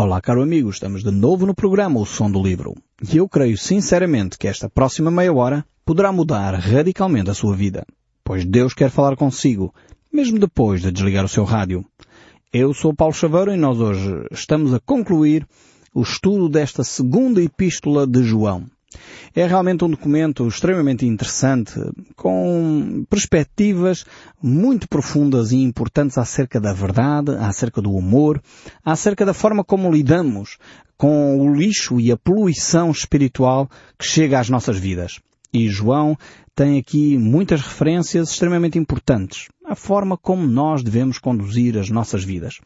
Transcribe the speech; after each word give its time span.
Olá, 0.00 0.20
caro 0.20 0.44
amigo, 0.44 0.70
estamos 0.70 1.02
de 1.02 1.10
novo 1.10 1.44
no 1.44 1.52
programa 1.52 1.98
O 1.98 2.06
Som 2.06 2.30
do 2.30 2.40
Livro. 2.40 2.72
E 3.12 3.16
eu 3.16 3.28
creio 3.28 3.58
sinceramente 3.58 4.38
que 4.38 4.46
esta 4.46 4.70
próxima 4.70 5.10
meia 5.10 5.32
hora 5.32 5.66
poderá 5.84 6.12
mudar 6.12 6.54
radicalmente 6.54 7.30
a 7.30 7.34
sua 7.34 7.56
vida, 7.56 7.84
pois 8.22 8.44
Deus 8.44 8.72
quer 8.72 8.90
falar 8.90 9.16
consigo, 9.16 9.74
mesmo 10.12 10.38
depois 10.38 10.82
de 10.82 10.92
desligar 10.92 11.24
o 11.24 11.28
seu 11.28 11.42
rádio. 11.42 11.84
Eu 12.52 12.72
sou 12.72 12.94
Paulo 12.94 13.12
Chaveiro 13.12 13.52
e 13.52 13.56
nós 13.56 13.80
hoje 13.80 14.24
estamos 14.30 14.72
a 14.72 14.78
concluir 14.78 15.44
o 15.92 16.02
estudo 16.02 16.48
desta 16.48 16.84
segunda 16.84 17.42
epístola 17.42 18.06
de 18.06 18.22
João. 18.22 18.66
É 19.34 19.46
realmente 19.46 19.84
um 19.84 19.90
documento 19.90 20.48
extremamente 20.48 21.04
interessante, 21.04 21.74
com 22.16 23.04
perspectivas 23.08 24.04
muito 24.42 24.88
profundas 24.88 25.52
e 25.52 25.56
importantes 25.56 26.16
acerca 26.16 26.58
da 26.58 26.72
verdade, 26.72 27.32
acerca 27.32 27.82
do 27.82 27.92
humor, 27.92 28.42
acerca 28.84 29.24
da 29.26 29.34
forma 29.34 29.62
como 29.62 29.92
lidamos 29.92 30.58
com 30.96 31.38
o 31.38 31.54
lixo 31.54 32.00
e 32.00 32.10
a 32.10 32.16
poluição 32.16 32.90
espiritual 32.90 33.70
que 33.98 34.04
chega 34.04 34.40
às 34.40 34.48
nossas 34.48 34.78
vidas. 34.78 35.20
E 35.52 35.68
João 35.68 36.16
tem 36.54 36.78
aqui 36.78 37.16
muitas 37.16 37.60
referências 37.60 38.30
extremamente 38.30 38.78
importantes. 38.78 39.48
A 39.68 39.74
forma 39.74 40.16
como 40.16 40.46
nós 40.46 40.82
devemos 40.82 41.18
conduzir 41.18 41.76
as 41.76 41.90
nossas 41.90 42.24
vidas. 42.24 42.58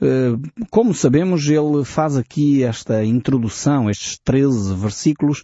Eh, 0.00 0.36
como 0.70 0.94
sabemos, 0.94 1.48
ele 1.48 1.84
faz 1.84 2.16
aqui 2.16 2.62
esta 2.62 3.04
introdução, 3.04 3.90
estes 3.90 4.18
13 4.24 4.74
versículos, 4.76 5.42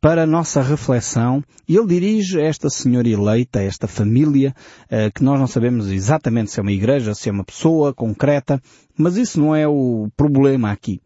para 0.00 0.22
a 0.22 0.26
nossa 0.26 0.62
reflexão 0.62 1.44
e 1.68 1.76
ele 1.76 1.86
dirige 1.86 2.40
esta 2.40 2.70
senhora 2.70 3.06
eleita, 3.06 3.60
esta 3.60 3.86
família, 3.86 4.54
eh, 4.88 5.10
que 5.10 5.22
nós 5.22 5.38
não 5.38 5.46
sabemos 5.46 5.88
exatamente 5.88 6.50
se 6.50 6.58
é 6.58 6.62
uma 6.62 6.72
igreja, 6.72 7.14
se 7.14 7.28
é 7.28 7.32
uma 7.32 7.44
pessoa 7.44 7.92
concreta, 7.92 8.62
mas 8.96 9.16
isso 9.18 9.38
não 9.38 9.54
é 9.54 9.68
o 9.68 10.08
problema 10.16 10.72
aqui. 10.72 11.02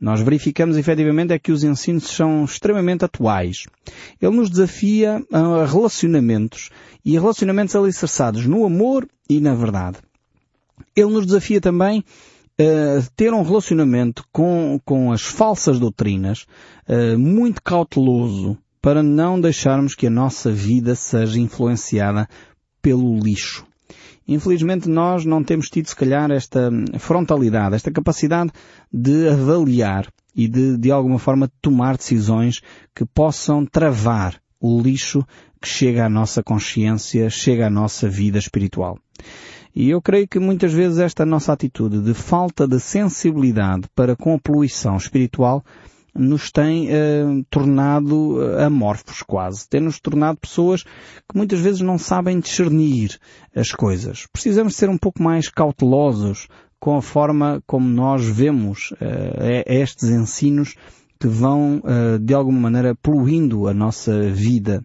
Nós 0.00 0.20
verificamos 0.20 0.76
efetivamente 0.76 1.32
é 1.32 1.38
que 1.38 1.50
os 1.50 1.64
ensinos 1.64 2.04
são 2.04 2.44
extremamente 2.44 3.04
atuais. 3.04 3.64
Ele 4.20 4.36
nos 4.36 4.48
desafia 4.48 5.24
a 5.32 5.66
relacionamentos 5.66 6.70
e 7.04 7.12
relacionamentos 7.12 7.74
alicerçados 7.74 8.46
no 8.46 8.64
amor 8.64 9.08
e 9.28 9.40
na 9.40 9.54
verdade. 9.54 9.98
Ele 10.94 11.10
nos 11.10 11.26
desafia 11.26 11.60
também 11.60 12.04
Uh, 12.60 13.06
ter 13.14 13.32
um 13.32 13.42
relacionamento 13.42 14.24
com, 14.32 14.80
com 14.84 15.12
as 15.12 15.22
falsas 15.22 15.78
doutrinas 15.78 16.44
uh, 16.88 17.16
muito 17.16 17.62
cauteloso 17.62 18.58
para 18.82 19.00
não 19.00 19.40
deixarmos 19.40 19.94
que 19.94 20.08
a 20.08 20.10
nossa 20.10 20.50
vida 20.50 20.96
seja 20.96 21.38
influenciada 21.38 22.28
pelo 22.82 23.16
lixo. 23.20 23.67
Infelizmente 24.26 24.88
nós 24.88 25.24
não 25.24 25.42
temos 25.42 25.68
tido 25.68 25.88
se 25.88 25.96
calhar 25.96 26.30
esta 26.30 26.70
frontalidade, 26.98 27.74
esta 27.74 27.90
capacidade 27.90 28.50
de 28.92 29.28
avaliar 29.28 30.06
e 30.34 30.46
de, 30.46 30.76
de 30.76 30.90
alguma 30.90 31.18
forma 31.18 31.50
tomar 31.62 31.96
decisões 31.96 32.60
que 32.94 33.04
possam 33.04 33.64
travar 33.64 34.40
o 34.60 34.80
lixo 34.80 35.24
que 35.60 35.68
chega 35.68 36.06
à 36.06 36.08
nossa 36.08 36.42
consciência, 36.42 37.30
chega 37.30 37.66
à 37.66 37.70
nossa 37.70 38.08
vida 38.08 38.38
espiritual. 38.38 38.98
E 39.74 39.90
eu 39.90 40.00
creio 40.02 40.26
que 40.28 40.38
muitas 40.38 40.72
vezes 40.72 40.98
esta 40.98 41.24
nossa 41.24 41.52
atitude 41.52 42.00
de 42.00 42.14
falta 42.14 42.66
de 42.66 42.80
sensibilidade 42.80 43.88
para 43.94 44.16
com 44.16 44.34
a 44.34 44.38
poluição 44.38 44.96
espiritual 44.96 45.64
nos 46.14 46.50
tem 46.50 46.88
eh, 46.90 47.24
tornado 47.50 48.42
eh, 48.42 48.64
amorfos 48.64 49.22
quase. 49.22 49.68
Tem-nos 49.68 50.00
tornado 50.00 50.38
pessoas 50.38 50.82
que 50.82 51.36
muitas 51.36 51.60
vezes 51.60 51.80
não 51.80 51.98
sabem 51.98 52.40
discernir 52.40 53.18
as 53.54 53.70
coisas. 53.70 54.26
Precisamos 54.32 54.74
ser 54.74 54.88
um 54.88 54.98
pouco 54.98 55.22
mais 55.22 55.48
cautelosos 55.48 56.48
com 56.80 56.96
a 56.96 57.02
forma 57.02 57.62
como 57.66 57.88
nós 57.88 58.24
vemos 58.24 58.92
eh, 59.00 59.64
estes 59.66 60.10
ensinos 60.10 60.74
que 61.18 61.26
vão, 61.26 61.82
eh, 61.84 62.18
de 62.18 62.32
alguma 62.32 62.60
maneira, 62.60 62.94
poluindo 62.94 63.66
a 63.66 63.74
nossa 63.74 64.30
vida. 64.30 64.84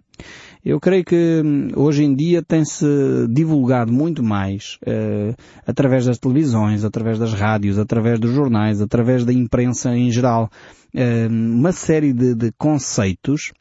Eu 0.66 0.80
creio 0.80 1.04
que 1.04 1.42
hum, 1.44 1.68
hoje 1.76 2.06
em 2.06 2.16
dia 2.16 2.42
tem-se 2.42 2.86
divulgado 3.30 3.92
muito 3.92 4.24
mais 4.24 4.78
uh, 4.88 5.36
através 5.68 6.06
das 6.06 6.18
televisões, 6.18 6.86
através 6.86 7.20
das 7.20 7.34
rádios, 7.34 7.78
através 7.78 8.18
dos 8.18 8.32
jornais, 8.32 8.82
através 8.82 9.26
da 9.26 9.34
imprensa 9.34 9.94
em 9.94 10.10
geral, 10.10 10.50
uh, 10.96 11.28
uma 11.30 11.74
série 11.74 12.14
de, 12.14 12.34
de 12.34 12.54
conceitos 12.54 13.52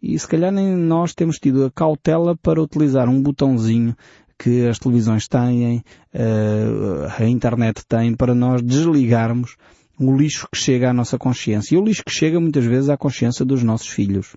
e 0.00 0.16
se 0.16 0.28
calhar 0.28 0.52
nem 0.52 0.76
nós 0.76 1.12
temos 1.12 1.36
tido 1.38 1.64
a 1.64 1.70
cautela 1.70 2.36
para 2.36 2.62
utilizar 2.62 3.08
um 3.08 3.20
botãozinho 3.20 3.96
que 4.38 4.66
as 4.66 4.78
televisões 4.78 5.26
têm, 5.26 5.82
uh, 6.14 7.12
a 7.18 7.24
internet 7.26 7.82
tem, 7.88 8.14
para 8.14 8.36
nós 8.36 8.62
desligarmos 8.62 9.56
o 9.98 10.16
lixo 10.16 10.48
que 10.52 10.58
chega 10.58 10.90
à 10.90 10.92
nossa 10.92 11.18
consciência. 11.18 11.74
E 11.74 11.78
o 11.78 11.84
lixo 11.84 12.04
que 12.04 12.12
chega 12.12 12.38
muitas 12.38 12.64
vezes 12.64 12.88
à 12.88 12.96
consciência 12.96 13.44
dos 13.44 13.64
nossos 13.64 13.88
filhos. 13.88 14.36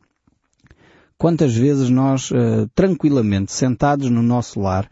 Quantas 1.17 1.55
vezes 1.55 1.89
nós, 1.89 2.29
uh, 2.31 2.69
tranquilamente, 2.75 3.53
sentados 3.53 4.09
no 4.09 4.21
nosso 4.21 4.59
lar, 4.59 4.89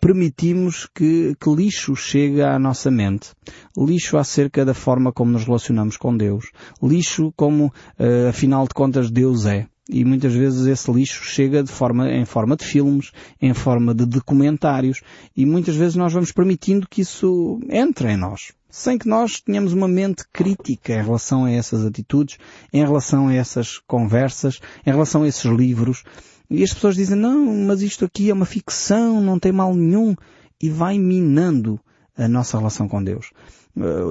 permitimos 0.00 0.88
que, 0.94 1.36
que, 1.38 1.50
lixo 1.50 1.94
chegue 1.94 2.40
à 2.40 2.58
nossa 2.58 2.90
mente. 2.90 3.32
Lixo 3.76 4.16
acerca 4.16 4.64
da 4.64 4.72
forma 4.72 5.12
como 5.12 5.32
nos 5.32 5.44
relacionamos 5.44 5.98
com 5.98 6.16
Deus. 6.16 6.50
Lixo 6.82 7.32
como, 7.36 7.66
uh, 7.66 8.28
afinal 8.30 8.64
de 8.66 8.72
contas, 8.74 9.10
Deus 9.10 9.44
é. 9.44 9.66
E 9.90 10.06
muitas 10.06 10.32
vezes 10.32 10.66
esse 10.66 10.90
lixo 10.90 11.22
chega 11.24 11.62
de 11.62 11.70
forma, 11.70 12.10
em 12.10 12.24
forma 12.24 12.56
de 12.56 12.64
filmes, 12.64 13.12
em 13.40 13.52
forma 13.52 13.94
de 13.94 14.06
documentários, 14.06 15.02
e 15.36 15.44
muitas 15.44 15.76
vezes 15.76 15.96
nós 15.96 16.14
vamos 16.14 16.32
permitindo 16.32 16.88
que 16.88 17.02
isso 17.02 17.60
entre 17.68 18.12
em 18.12 18.16
nós 18.16 18.52
sem 18.70 18.98
que 18.98 19.08
nós 19.08 19.40
tenhamos 19.40 19.72
uma 19.72 19.88
mente 19.88 20.24
crítica 20.32 20.92
em 20.92 21.02
relação 21.02 21.44
a 21.44 21.50
essas 21.50 21.84
atitudes, 21.84 22.38
em 22.72 22.80
relação 22.80 23.28
a 23.28 23.34
essas 23.34 23.78
conversas, 23.78 24.60
em 24.86 24.90
relação 24.90 25.22
a 25.22 25.28
esses 25.28 25.44
livros. 25.44 26.04
E 26.50 26.62
as 26.62 26.72
pessoas 26.72 26.94
dizem, 26.94 27.16
não, 27.16 27.46
mas 27.66 27.82
isto 27.82 28.04
aqui 28.04 28.30
é 28.30 28.34
uma 28.34 28.46
ficção, 28.46 29.20
não 29.20 29.38
tem 29.38 29.52
mal 29.52 29.74
nenhum, 29.74 30.14
e 30.60 30.68
vai 30.68 30.98
minando 30.98 31.78
a 32.16 32.26
nossa 32.26 32.58
relação 32.58 32.88
com 32.88 33.02
Deus. 33.02 33.30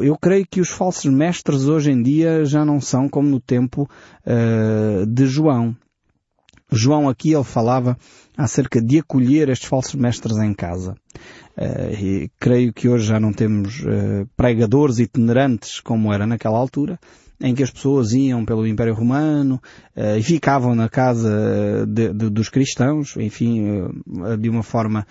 Eu 0.02 0.18
creio 0.18 0.48
que 0.50 0.62
os 0.62 0.70
falsos 0.70 1.12
mestres 1.12 1.68
hoje 1.68 1.92
em 1.92 2.02
dia 2.02 2.46
já 2.46 2.64
não 2.64 2.80
são 2.80 3.10
como 3.10 3.28
no 3.28 3.40
tempo 3.40 3.90
uh, 4.26 5.06
de 5.06 5.26
João. 5.26 5.76
João 6.72 7.08
aqui 7.08 7.34
ele 7.34 7.44
falava 7.44 7.98
acerca 8.38 8.82
de 8.82 9.00
acolher 9.00 9.50
estes 9.50 9.68
falsos 9.68 9.96
mestres 9.96 10.38
em 10.38 10.54
casa. 10.54 10.96
Uh, 11.58 11.94
e 12.00 12.32
creio 12.40 12.72
que 12.72 12.88
hoje 12.88 13.08
já 13.08 13.20
não 13.20 13.34
temos 13.34 13.80
uh, 13.80 14.28
pregadores 14.36 15.00
itinerantes 15.00 15.80
como 15.80 16.14
era 16.14 16.28
naquela 16.28 16.58
altura, 16.58 17.00
em 17.40 17.56
que 17.56 17.64
as 17.64 17.72
pessoas 17.72 18.12
iam 18.14 18.46
pelo 18.46 18.68
Império 18.68 18.94
Romano 18.94 19.56
uh, 19.96 20.18
e 20.20 20.22
ficavam 20.22 20.76
na 20.76 20.88
casa 20.90 21.86
de, 21.88 22.14
de, 22.14 22.30
dos 22.30 22.50
cristãos, 22.50 23.16
enfim, 23.18 23.90
de 24.40 24.50
uma 24.50 24.62
forma 24.62 25.06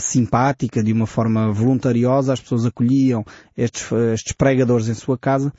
simpática, 0.00 0.82
de 0.82 0.92
uma 0.92 1.06
forma 1.06 1.52
voluntariosa, 1.52 2.32
as 2.32 2.40
pessoas 2.40 2.64
acolhiam 2.64 3.24
estes, 3.56 3.90
estes 4.14 4.32
pregadores 4.32 4.88
em 4.88 4.94
sua 4.94 5.18
casa, 5.18 5.52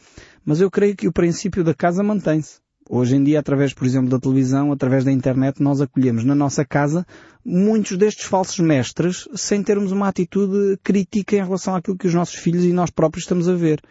mas 0.46 0.62
eu 0.62 0.72
creio 0.72 0.96
que 0.96 1.08
o 1.08 1.14
princípio 1.14 1.64
da 1.64 1.74
casa 1.74 2.02
mantém-se. 2.02 2.62
Hoje 2.90 3.16
em 3.16 3.24
dia, 3.24 3.40
através, 3.40 3.74
por 3.74 3.86
exemplo, 3.86 4.10
da 4.10 4.20
televisão, 4.20 4.72
através 4.72 5.06
da 5.06 5.12
internet, 5.12 5.64
nós 5.64 5.80
acolhemos 5.80 6.26
na 6.26 6.36
nossa 6.36 6.66
casa 6.66 7.06
muitos 7.44 7.98
destes 7.98 8.26
falsos 8.26 8.60
mestres 8.60 9.28
sem 9.36 9.64
termos 9.64 9.92
uma 9.92 10.10
atitude 10.10 10.78
crítica 10.84 11.38
em 11.38 11.44
relação 11.44 11.76
àquilo 11.76 11.98
que 11.98 12.08
os 12.08 12.14
nossos 12.14 12.36
filhos 12.36 12.66
e 12.66 12.74
nós 12.74 12.90
próprios 12.90 13.24
estamos 13.24 13.48
a 13.48 13.54
ver. 13.54 13.82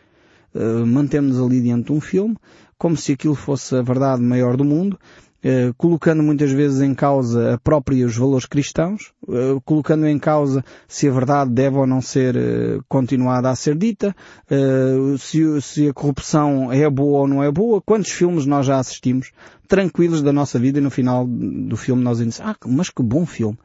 Uh, 0.55 0.87
Mantemos-nos 0.87 1.43
ali 1.43 1.63
diante 1.63 1.87
de 1.87 1.93
um 1.93 2.01
filme, 2.01 2.37
como 2.77 2.95
se 2.95 3.13
aquilo 3.13 3.35
fosse 3.35 3.75
a 3.75 3.81
verdade 3.81 4.23
maior 4.23 4.59
do 4.59 4.65
mundo, 4.65 4.99
eh, 5.45 5.73
colocando 5.77 6.23
muitas 6.23 6.53
vezes 6.53 6.81
em 6.81 6.95
causa 6.95 7.55
a 7.55 7.59
própria 7.59 8.07
os 8.07 8.17
valores 8.17 8.47
cristãos, 8.47 9.13
uh, 9.27 9.61
colocando 9.65 10.07
em 10.07 10.17
causa 10.17 10.65
se 10.87 11.09
a 11.09 11.11
verdade 11.11 11.51
deve 11.51 11.77
ou 11.79 11.85
não 11.85 12.01
ser 12.01 12.37
uh, 12.37 12.85
continuada 12.89 13.51
a 13.51 13.57
ser 13.57 13.77
dita, 13.77 14.15
se, 15.19 15.61
se, 15.61 15.89
a 15.89 15.93
corrupção 15.93 16.73
é 16.73 16.89
boa 16.89 17.23
ou 17.23 17.29
não 17.29 17.43
é 17.43 17.51
boa, 17.51 17.83
quantos 17.83 18.13
filmes 18.13 18.47
nós 18.47 18.67
já 18.67 18.79
assistimos 18.79 19.33
tranquilos 19.67 20.23
da 20.23 20.33
nossa 20.33 20.61
vida 20.61 20.79
e 20.79 20.83
no 20.83 20.91
final 20.91 21.27
do 21.27 21.77
filme 21.77 22.05
nós 22.05 22.19
dizemos, 22.19 22.41
ah, 22.41 22.57
mas 22.67 22.89
que 22.89 23.03
bom 23.03 23.27
filme. 23.27 23.59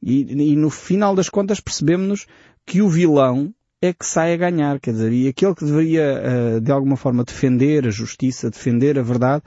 E, 0.00 0.52
e 0.52 0.56
no 0.56 0.70
final 0.70 1.14
das 1.14 1.28
contas 1.28 1.58
percebemos 1.58 2.26
que 2.64 2.82
o 2.82 2.88
vilão 2.88 3.52
é 3.86 3.92
que 3.92 4.04
sai 4.04 4.34
a 4.34 4.36
ganhar, 4.36 4.78
quer 4.78 4.92
dizer, 4.92 5.12
e 5.12 5.28
aquele 5.28 5.54
que 5.54 5.64
deveria 5.64 6.02
eh, 6.02 6.60
de 6.60 6.70
alguma 6.70 6.96
forma 6.96 7.24
defender 7.24 7.86
a 7.86 7.90
justiça, 7.90 8.50
defender 8.50 8.98
a 8.98 9.02
verdade, 9.02 9.42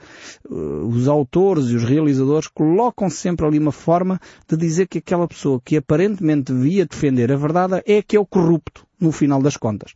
eh, 0.50 0.54
os 0.54 1.06
autores 1.08 1.66
e 1.66 1.76
os 1.76 1.84
realizadores 1.84 2.48
colocam 2.48 3.08
sempre 3.08 3.46
ali 3.46 3.58
uma 3.58 3.72
forma 3.72 4.20
de 4.48 4.56
dizer 4.56 4.88
que 4.88 4.98
aquela 4.98 5.28
pessoa 5.28 5.60
que 5.64 5.76
aparentemente 5.76 6.52
devia 6.52 6.84
defender 6.84 7.32
a 7.32 7.36
verdade 7.36 7.82
é 7.86 8.02
que 8.02 8.16
é 8.16 8.20
o 8.20 8.26
corrupto, 8.26 8.86
no 8.98 9.12
final 9.12 9.40
das 9.40 9.56
contas. 9.56 9.94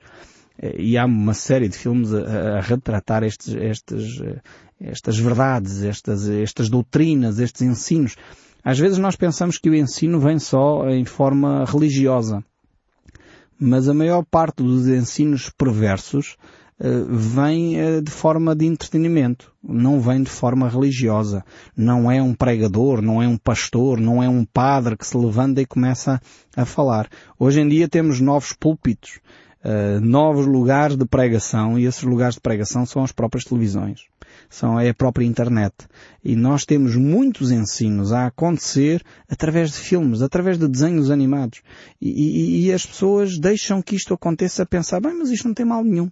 Eh, 0.58 0.76
e 0.78 0.98
há 0.98 1.04
uma 1.04 1.34
série 1.34 1.68
de 1.68 1.76
filmes 1.76 2.12
a, 2.12 2.60
retratar 2.60 3.22
estes, 3.24 3.54
estes, 3.54 4.22
estas 4.80 5.18
verdades, 5.18 5.82
estas, 5.82 6.28
estas 6.28 6.68
doutrinas, 6.68 7.38
estes 7.38 7.62
ensinos. 7.62 8.16
Às 8.62 8.78
vezes 8.78 8.98
nós 8.98 9.16
pensamos 9.16 9.58
que 9.58 9.68
o 9.68 9.74
ensino 9.74 10.18
vem 10.20 10.38
só 10.38 10.88
em 10.88 11.04
forma 11.04 11.64
religiosa 11.66 12.44
mas 13.58 13.88
a 13.88 13.94
maior 13.94 14.24
parte 14.24 14.62
dos 14.62 14.86
ensinos 14.88 15.50
perversos 15.50 16.36
vem 17.08 17.76
de 18.02 18.10
forma 18.10 18.54
de 18.54 18.66
entretenimento, 18.66 19.52
não 19.62 20.00
vem 20.00 20.22
de 20.22 20.30
forma 20.30 20.68
religiosa. 20.68 21.44
Não 21.76 22.10
é 22.10 22.20
um 22.20 22.34
pregador, 22.34 23.00
não 23.00 23.22
é 23.22 23.28
um 23.28 23.36
pastor, 23.36 24.00
não 24.00 24.22
é 24.22 24.28
um 24.28 24.44
padre 24.44 24.96
que 24.96 25.06
se 25.06 25.16
levanta 25.16 25.60
e 25.60 25.66
começa 25.66 26.20
a 26.56 26.64
falar. 26.64 27.08
Hoje 27.38 27.60
em 27.60 27.68
dia 27.68 27.88
temos 27.88 28.20
novos 28.20 28.52
púlpitos, 28.52 29.20
novos 30.02 30.46
lugares 30.46 30.96
de 30.96 31.06
pregação 31.06 31.78
e 31.78 31.84
esses 31.84 32.02
lugares 32.02 32.34
de 32.34 32.40
pregação 32.40 32.84
são 32.84 33.04
as 33.04 33.12
próprias 33.12 33.44
televisões 33.44 34.08
são 34.54 34.78
é 34.78 34.88
a 34.88 34.94
própria 34.94 35.26
internet. 35.26 35.74
E 36.24 36.36
nós 36.36 36.64
temos 36.64 36.94
muitos 36.94 37.50
ensinos 37.50 38.12
a 38.12 38.26
acontecer 38.26 39.02
através 39.28 39.72
de 39.72 39.78
filmes, 39.78 40.22
através 40.22 40.58
de 40.58 40.68
desenhos 40.68 41.10
animados. 41.10 41.60
E, 42.00 42.08
e, 42.08 42.66
e 42.66 42.72
as 42.72 42.86
pessoas 42.86 43.36
deixam 43.38 43.82
que 43.82 43.96
isto 43.96 44.14
aconteça 44.14 44.62
a 44.62 44.66
pensar, 44.66 45.00
bem, 45.00 45.12
mas 45.18 45.30
isto 45.30 45.48
não 45.48 45.54
tem 45.54 45.66
mal 45.66 45.82
nenhum. 45.82 46.08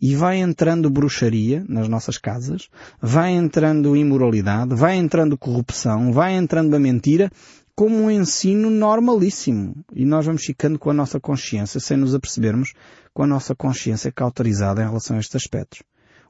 E 0.00 0.16
vai 0.16 0.38
entrando 0.38 0.88
bruxaria 0.88 1.64
nas 1.68 1.86
nossas 1.86 2.16
casas, 2.16 2.68
vai 3.00 3.32
entrando 3.32 3.94
imoralidade, 3.94 4.74
vai 4.74 4.96
entrando 4.96 5.36
corrupção, 5.36 6.12
vai 6.12 6.34
entrando 6.34 6.74
a 6.74 6.78
mentira, 6.78 7.30
como 7.74 8.04
um 8.04 8.10
ensino 8.10 8.70
normalíssimo. 8.70 9.76
E 9.94 10.06
nós 10.06 10.24
vamos 10.24 10.44
ficando 10.44 10.78
com 10.78 10.88
a 10.88 10.94
nossa 10.94 11.20
consciência, 11.20 11.78
sem 11.78 11.98
nos 11.98 12.14
apercebermos, 12.14 12.72
com 13.12 13.22
a 13.22 13.26
nossa 13.26 13.54
consciência 13.54 14.10
cauterizada 14.10 14.82
em 14.82 14.86
relação 14.86 15.16
a 15.16 15.20
estes 15.20 15.36
aspectos 15.36 15.82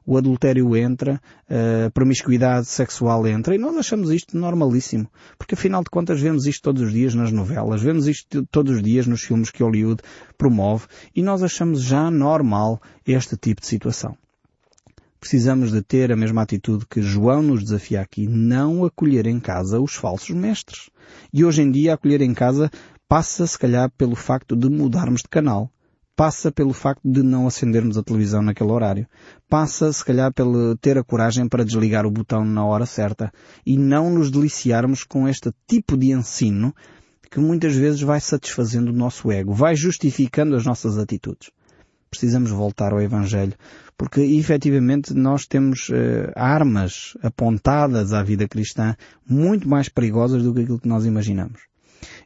o 0.07 0.17
adultério 0.17 0.73
entra, 0.77 1.21
a 1.49 1.91
promiscuidade 1.91 2.65
sexual 2.67 3.27
entra 3.27 3.53
e 3.53 3.57
nós 3.57 3.75
achamos 3.75 4.09
isto 4.09 4.37
normalíssimo. 4.37 5.05
Porque 5.37 5.53
afinal 5.53 5.83
de 5.83 5.89
contas 5.89 6.21
vemos 6.21 6.47
isto 6.47 6.63
todos 6.63 6.81
os 6.81 6.93
dias 6.93 7.13
nas 7.13 7.29
novelas, 7.29 7.81
vemos 7.81 8.07
isto 8.07 8.45
todos 8.49 8.77
os 8.77 8.81
dias 8.81 9.05
nos 9.05 9.21
filmes 9.21 9.51
que 9.51 9.61
Hollywood 9.61 10.01
promove 10.37 10.87
e 11.13 11.21
nós 11.21 11.43
achamos 11.43 11.81
já 11.81 12.09
normal 12.09 12.81
este 13.05 13.35
tipo 13.35 13.59
de 13.59 13.67
situação. 13.67 14.17
Precisamos 15.19 15.73
de 15.73 15.81
ter 15.81 16.09
a 16.09 16.15
mesma 16.15 16.43
atitude 16.43 16.85
que 16.89 17.01
João 17.01 17.41
nos 17.41 17.61
desafia 17.63 17.99
aqui, 17.99 18.27
não 18.27 18.85
acolher 18.85 19.27
em 19.27 19.41
casa 19.41 19.81
os 19.81 19.93
falsos 19.93 20.29
mestres. 20.29 20.89
E 21.33 21.43
hoje 21.43 21.63
em 21.63 21.69
dia 21.69 21.95
acolher 21.95 22.21
em 22.21 22.33
casa 22.33 22.71
passa 23.09 23.45
se 23.45 23.59
calhar 23.59 23.91
pelo 23.97 24.15
facto 24.15 24.55
de 24.55 24.69
mudarmos 24.69 25.21
de 25.21 25.27
canal 25.27 25.69
passa 26.17 26.51
pelo 26.51 26.73
facto 26.73 27.01
de 27.05 27.21
não 27.21 27.45
acendermos 27.45 27.95
a 27.95 28.01
televisão 28.01 28.41
naquele 28.41 28.71
horário. 28.71 29.07
Passa, 29.47 29.93
se 29.93 30.03
calhar, 30.03 30.33
pelo 30.33 30.75
ter 30.75 30.97
a 30.97 31.03
coragem 31.03 31.47
para 31.47 31.63
desligar 31.63 32.07
o 32.07 32.11
botão 32.11 32.43
na 32.43 32.65
hora 32.65 32.87
certa 32.87 33.31
e 33.63 33.77
não 33.77 34.09
nos 34.09 34.31
deliciarmos 34.31 35.03
com 35.03 35.27
este 35.27 35.51
tipo 35.67 35.95
de 35.95 36.11
ensino 36.11 36.73
que 37.29 37.39
muitas 37.39 37.75
vezes 37.75 38.01
vai 38.01 38.19
satisfazendo 38.19 38.89
o 38.89 38.95
nosso 38.95 39.31
ego, 39.31 39.53
vai 39.53 39.75
justificando 39.75 40.55
as 40.55 40.65
nossas 40.65 40.97
atitudes. 40.97 41.51
Precisamos 42.09 42.49
voltar 42.49 42.93
ao 42.93 43.01
Evangelho, 43.01 43.53
porque 43.95 44.21
efetivamente 44.21 45.13
nós 45.13 45.45
temos 45.45 45.89
uh, 45.89 46.31
armas 46.35 47.15
apontadas 47.21 48.11
à 48.11 48.23
vida 48.23 48.47
cristã 48.47 48.95
muito 49.29 49.69
mais 49.69 49.87
perigosas 49.87 50.41
do 50.41 50.51
que 50.51 50.61
aquilo 50.61 50.79
que 50.79 50.87
nós 50.87 51.05
imaginamos. 51.05 51.66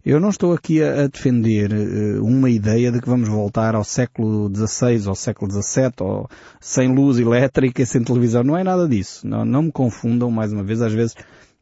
Eu 0.05 0.19
não 0.19 0.29
estou 0.29 0.53
aqui 0.53 0.81
a, 0.81 1.07
defender 1.07 1.71
uh, 1.71 2.25
uma 2.25 2.49
ideia 2.49 2.91
de 2.91 2.99
que 2.99 3.07
vamos 3.07 3.29
voltar 3.29 3.75
ao 3.75 3.83
século 3.83 4.51
XVI, 4.53 5.07
ao 5.07 5.15
século 5.15 5.51
XVII, 5.51 5.91
ou 5.99 6.29
sem 6.59 6.93
luz 6.93 7.19
elétrica, 7.19 7.85
sem 7.85 8.03
televisão. 8.03 8.43
Não 8.43 8.57
é 8.57 8.63
nada 8.63 8.87
disso. 8.87 9.27
Não, 9.27 9.45
não 9.45 9.63
me 9.63 9.71
confundam, 9.71 10.31
mais 10.31 10.51
uma 10.51 10.63
vez, 10.63 10.81
às 10.81 10.93
vezes, 10.93 11.15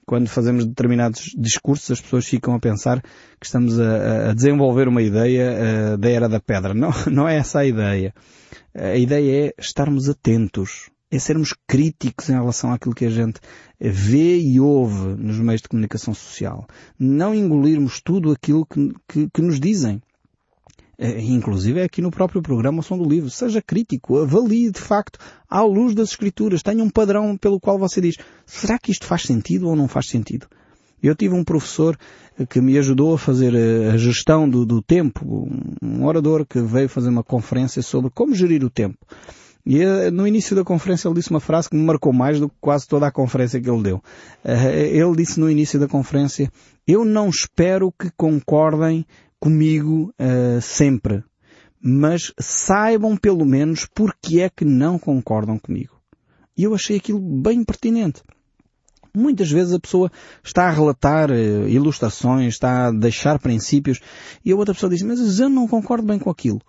quando 0.06 0.28
fazemos 0.28 0.66
determinados 0.66 1.36
discursos, 1.38 1.92
as 1.92 2.02
pessoas 2.02 2.26
ficam 2.26 2.56
a 2.56 2.60
pensar 2.60 3.02
que 3.02 3.46
estamos 3.46 3.80
a, 3.80 4.30
a 4.30 4.34
desenvolver 4.34 4.88
uma 4.88 5.02
ideia 5.02 5.94
uh, 5.94 5.98
da 5.98 6.10
era 6.10 6.30
da 6.30 6.40
pedra. 6.40 6.74
Não, 6.74 6.92
não 7.12 7.28
é 7.28 7.38
essa 7.38 7.60
a 7.60 7.66
ideia. 7.66 8.14
A 8.74 8.96
ideia 8.96 9.48
é 9.48 9.54
estarmos 9.62 10.08
atentos 10.08 10.90
é 11.12 11.18
sermos 11.18 11.54
críticos 11.68 12.30
em 12.30 12.34
relação 12.34 12.72
àquilo 12.72 12.94
que 12.94 13.06
a 13.06 13.10
gente 13.10 13.40
vê 13.80 14.38
e 14.38 14.60
ouve 14.60 15.22
nos 15.22 15.38
meios 15.38 15.62
de 15.62 15.68
comunicação 15.68 16.14
social. 16.14 16.68
Não 17.00 17.34
engolirmos 17.34 18.00
tudo 18.00 18.32
aquilo 18.32 18.66
que, 18.66 18.94
que, 19.08 19.30
que 19.30 19.42
nos 19.42 19.60
dizem. 19.60 20.02
É, 21.02 21.22
inclusive 21.22 21.80
é 21.80 21.84
aqui 21.84 22.02
no 22.02 22.12
próprio 22.12 22.42
programa 22.42 22.82
o 22.82 22.84
Som 22.84 22.98
do 22.98 23.10
Livro. 23.10 23.30
Seja 23.30 23.62
crítico, 23.62 24.20
avalie 24.20 24.70
de 24.70 24.82
facto 24.82 25.18
à 25.50 25.62
luz 25.62 25.96
das 25.96 26.10
Escrituras. 26.10 26.62
Tenha 26.62 26.84
um 26.84 26.90
padrão 26.90 27.38
pelo 27.38 27.60
qual 27.60 27.80
você 27.80 28.02
diz, 28.02 28.16
será 28.46 28.78
que 28.78 28.92
isto 28.92 29.06
faz 29.06 29.24
sentido 29.24 29.68
ou 29.68 29.76
não 29.76 29.88
faz 29.88 30.08
sentido? 30.10 30.48
Eu 31.02 31.16
tive 31.16 31.34
um 31.34 31.46
professor 31.46 31.98
que 32.50 32.60
me 32.60 32.78
ajudou 32.78 33.16
a 33.16 33.18
fazer 33.18 33.56
a 33.56 33.98
gestão 33.98 34.50
do, 34.50 34.66
do 34.66 34.82
tempo, 34.82 35.48
um 35.82 36.06
orador 36.06 36.46
que 36.46 36.60
veio 36.60 36.90
fazer 36.90 37.10
uma 37.10 37.24
conferência 37.24 37.82
sobre 37.82 38.12
como 38.12 38.36
gerir 38.36 38.64
o 38.64 38.70
tempo. 38.70 38.98
E 39.70 39.84
eh, 39.84 40.10
no 40.10 40.28
início 40.28 40.56
da 40.56 40.64
conferência 40.64 41.08
ele 41.08 41.14
disse 41.14 41.30
uma 41.30 41.40
frase 41.40 41.70
que 41.70 41.76
me 41.76 41.84
marcou 41.84 42.12
mais 42.12 42.40
do 42.40 42.50
que 42.50 42.56
quase 42.60 42.88
toda 42.88 43.06
a 43.06 43.12
conferência 43.12 43.62
que 43.62 43.70
ele 43.70 43.84
deu. 43.84 44.04
Eh, 44.44 44.98
ele 44.98 45.16
disse 45.16 45.40
no 45.40 45.48
início 45.48 45.80
da 45.80 45.88
conferência, 45.88 46.52
eu 46.88 47.06
não 47.06 47.30
espero 47.30 47.92
que 47.92 48.10
concordem 48.18 49.06
comigo 49.40 50.12
uh, 50.20 50.60
sempre, 50.60 51.24
mas 51.80 52.34
saibam 52.40 53.16
pelo 53.16 53.46
menos 53.46 53.88
porque 53.94 54.42
é 54.42 54.50
que 54.50 54.66
não 54.66 54.98
concordam 54.98 55.60
comigo. 55.60 56.02
E 56.58 56.64
eu 56.64 56.74
achei 56.74 56.98
aquilo 56.98 57.20
bem 57.20 57.64
pertinente. 57.64 58.24
Muitas 59.16 59.52
vezes 59.52 59.72
a 59.72 59.80
pessoa 59.80 60.12
está 60.44 60.68
a 60.68 60.72
relatar 60.72 61.30
uh, 61.30 61.70
ilustrações, 61.70 62.56
está 62.56 62.88
a 62.88 62.92
deixar 62.92 63.38
princípios, 63.38 64.00
e 64.44 64.52
a 64.52 64.56
outra 64.56 64.74
pessoa 64.74 64.90
diz, 64.90 65.04
mas 65.04 65.40
eu 65.40 65.48
não 65.48 65.68
concordo 65.68 66.08
bem 66.08 66.18
com 66.18 66.32
aquilo. 66.32 66.60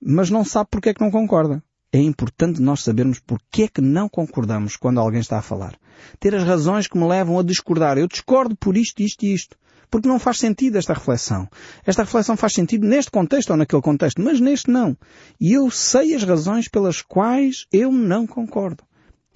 Mas 0.00 0.30
não 0.30 0.42
sabe 0.42 0.68
porque 0.70 0.88
é 0.88 0.94
que 0.94 1.04
não 1.04 1.10
concorda 1.10 1.62
é 1.92 1.98
importante 1.98 2.60
nós 2.60 2.82
sabermos 2.82 3.18
porque 3.20 3.64
é 3.64 3.68
que 3.68 3.80
não 3.80 4.08
concordamos 4.08 4.76
quando 4.76 5.00
alguém 5.00 5.20
está 5.20 5.38
a 5.38 5.42
falar. 5.42 5.78
Ter 6.20 6.34
as 6.34 6.44
razões 6.44 6.86
que 6.86 6.98
me 6.98 7.06
levam 7.06 7.38
a 7.38 7.42
discordar. 7.42 7.96
Eu 7.96 8.08
discordo 8.08 8.56
por 8.56 8.76
isto, 8.76 9.02
isto 9.02 9.24
e 9.24 9.32
isto. 9.32 9.56
Porque 9.90 10.08
não 10.08 10.18
faz 10.18 10.38
sentido 10.38 10.76
esta 10.76 10.94
reflexão. 10.94 11.48
Esta 11.86 12.02
reflexão 12.02 12.36
faz 12.36 12.52
sentido 12.52 12.86
neste 12.86 13.10
contexto 13.10 13.50
ou 13.50 13.56
naquele 13.56 13.82
contexto, 13.82 14.20
mas 14.20 14.40
neste 14.40 14.70
não. 14.70 14.96
E 15.40 15.52
eu 15.52 15.70
sei 15.70 16.14
as 16.14 16.24
razões 16.24 16.68
pelas 16.68 17.00
quais 17.00 17.66
eu 17.72 17.92
não 17.92 18.26
concordo. 18.26 18.82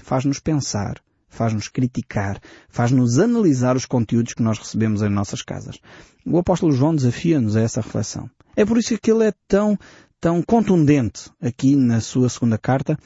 Faz-nos 0.02 0.40
pensar, 0.40 1.00
faz-nos 1.28 1.68
criticar, 1.68 2.40
faz-nos 2.68 3.18
analisar 3.18 3.76
os 3.76 3.86
conteúdos 3.86 4.34
que 4.34 4.42
nós 4.42 4.58
recebemos 4.58 5.02
em 5.02 5.08
nossas 5.08 5.42
casas. 5.42 5.78
O 6.26 6.38
apóstolo 6.38 6.72
João 6.72 6.94
desafia-nos 6.94 7.56
a 7.56 7.60
essa 7.60 7.80
reflexão. 7.80 8.28
É 8.56 8.64
por 8.64 8.76
isso 8.76 8.98
que 8.98 9.10
ele 9.10 9.24
é 9.24 9.32
tão 9.46 9.78
tão 10.20 10.42
contundente 10.42 11.30
aqui 11.40 11.74
na 11.74 12.00
sua 12.00 12.28
segunda 12.28 12.58
carta, 12.58 12.98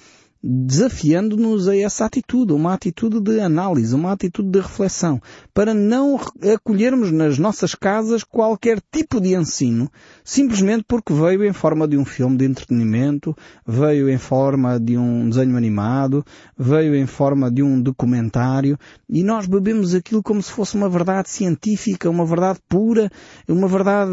desafiando-nos 0.47 1.69
a 1.69 1.77
essa 1.77 2.05
atitude, 2.05 2.53
uma 2.53 2.75
atitude 2.75 3.19
de 3.19 3.41
análise, 3.41 3.94
uma 3.94 4.13
atitude 4.13 4.51
de 4.51 4.61
reflexão, 4.61 5.19
para 5.55 5.73
não 5.73 6.21
acolhermos 6.53 7.11
nas 7.11 7.39
nossas 7.39 7.75
casas 7.75 8.23
qualquer 8.23 8.79
tipo 8.93 9.23
de 9.23 9.35
ensino, 9.35 9.91
simplesmente 10.23 10.85
porque 10.87 11.15
veio 11.15 11.44
em 11.44 11.53
forma 11.55 11.89
de 11.89 11.97
um 11.97 12.05
filme 12.05 12.37
de 12.37 12.44
entretenimento, 12.44 13.35
veio 13.67 14.06
em 14.11 14.19
forma 14.19 14.79
de 14.79 14.99
um 14.99 15.31
desenho 15.31 15.56
animado, 15.56 16.23
veio 16.59 16.94
em 16.94 17.06
forma 17.06 17.51
de 17.51 17.63
um 17.63 17.81
documentário, 17.81 18.77
e 19.09 19.23
nós 19.23 19.47
bebemos 19.47 19.94
aquilo 19.94 20.23
como 20.23 20.43
se 20.43 20.51
fosse 20.51 20.75
uma 20.75 20.91
verdade 20.91 21.31
científica, 21.31 22.11
uma 22.11 22.27
verdade 22.27 22.59
pura, 22.69 23.11
uma 23.49 23.67
verdade, 23.67 24.13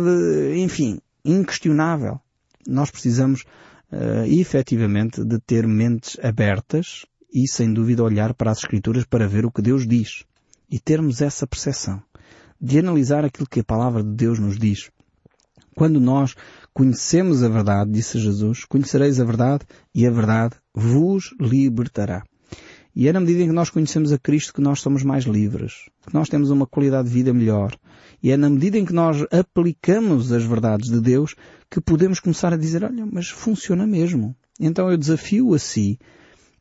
enfim, 0.55 1.00
inquestionável 1.25 2.22
nós 2.68 2.91
precisamos 2.91 3.44
uh, 3.91 4.25
efetivamente 4.27 5.24
de 5.24 5.39
ter 5.39 5.68
mentes 5.68 6.18
abertas 6.24 7.06
e 7.34 7.48
sem 7.48 7.74
dúvida 7.74 8.03
olhar 8.03 8.34
para 8.34 8.51
as 8.51 8.60
Escrituras 8.60 9.06
para 9.06 9.27
ver 9.27 9.46
o 9.46 9.51
que 9.51 9.62
Deus 9.62 9.88
diz 9.88 10.25
e 10.70 10.80
termos 10.80 11.22
essa 11.22 11.48
percepção 11.48 12.01
de 12.60 12.80
analisar 12.80 13.25
aquilo 13.25 13.48
que 13.48 13.62
a 13.62 13.63
palavra 13.63 14.03
de 14.03 14.12
Deus 14.12 14.39
nos 14.39 14.58
diz. 14.58 14.91
Quando 15.75 16.00
nós 16.00 16.36
conhecemos 16.74 17.44
a 17.44 17.50
verdade, 17.50 17.91
disse 17.91 18.20
Jesus, 18.20 18.65
conhecereis 18.65 19.20
a 19.20 19.25
verdade 19.25 19.65
e 19.96 20.06
a 20.06 20.12
verdade 20.12 20.56
vos 20.74 21.34
libertará. 21.39 22.24
E 22.96 23.08
é 23.08 23.13
na 23.13 23.20
medida 23.20 23.44
em 23.44 23.48
que 23.48 23.53
nós 23.53 23.70
conhecemos 23.70 24.12
a 24.12 24.20
Cristo 24.20 24.53
que 24.53 24.62
nós 24.62 24.82
somos 24.82 25.01
mais 25.01 25.24
livres, 25.24 25.89
nós 26.13 26.29
temos 26.29 26.50
uma 26.50 26.65
qualidade 26.65 27.08
de 27.08 27.13
vida 27.13 27.34
melhor. 27.34 27.75
E 28.24 28.31
é 28.31 28.38
na 28.38 28.50
medida 28.50 28.77
em 28.77 28.86
que 28.86 28.93
nós 28.93 29.25
aplicamos 29.31 30.31
as 30.31 30.43
verdades 30.43 30.89
de 30.89 31.00
Deus 31.00 31.36
que 31.70 31.81
podemos 31.81 32.20
começar 32.20 32.53
a 32.53 32.58
dizer, 32.58 32.84
olha, 32.84 33.05
mas 33.05 33.29
funciona 33.29 33.86
mesmo. 33.86 34.36
Então 34.60 34.89
eu 34.89 34.98
desafio 34.98 35.53
a 35.53 35.60
si 35.60 36.00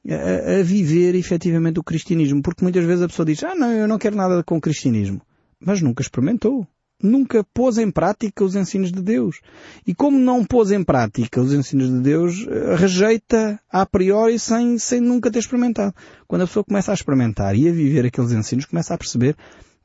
a, 0.09 0.61
a 0.61 0.63
viver 0.63 1.15
efetivamente 1.15 1.79
o 1.79 1.85
cristianismo, 1.85 2.43
porque 2.43 2.65
muitas 2.65 2.85
vezes 2.85 3.03
a 3.03 3.09
pessoa 3.09 3.27
diz, 3.27 3.43
ah 3.45 3.55
não, 3.55 3.71
eu 3.73 3.89
não 3.89 3.99
quero 3.99 4.17
nada 4.17 4.43
com 4.43 4.57
o 4.57 4.61
cristianismo. 4.61 5.21
Mas 5.61 5.83
nunca 5.83 6.03
experimentou 6.03 6.67
nunca 7.03 7.45
pôs 7.55 7.79
em 7.79 7.91
prática 7.91 8.45
os 8.45 8.55
ensinos 8.55 8.93
de 8.93 9.01
Deus. 9.01 9.41
E 9.87 9.95
como 9.95 10.19
não 10.19 10.45
pôs 10.45 10.71
em 10.71 10.83
prática 10.83 11.41
os 11.41 11.53
ensinos 11.53 11.89
de 11.89 12.01
Deus, 12.01 12.47
eh, 12.49 12.77
rejeita 12.77 13.61
a 13.71 13.87
priori 13.87 14.39
sem, 14.39 14.79
sem 14.79 15.01
nunca 15.01 15.31
ter 15.31 15.39
experimentado. 15.39 15.95
Quando 16.27 16.43
a 16.43 16.47
pessoa 16.47 16.65
começa 16.65 16.91
a 16.91 16.95
experimentar 16.95 17.57
e 17.57 17.69
a 17.69 17.73
viver 17.73 18.07
aqueles 18.07 18.33
ensinos, 18.33 18.65
começa 18.65 18.95
a 18.95 18.99
perceber 18.99 19.37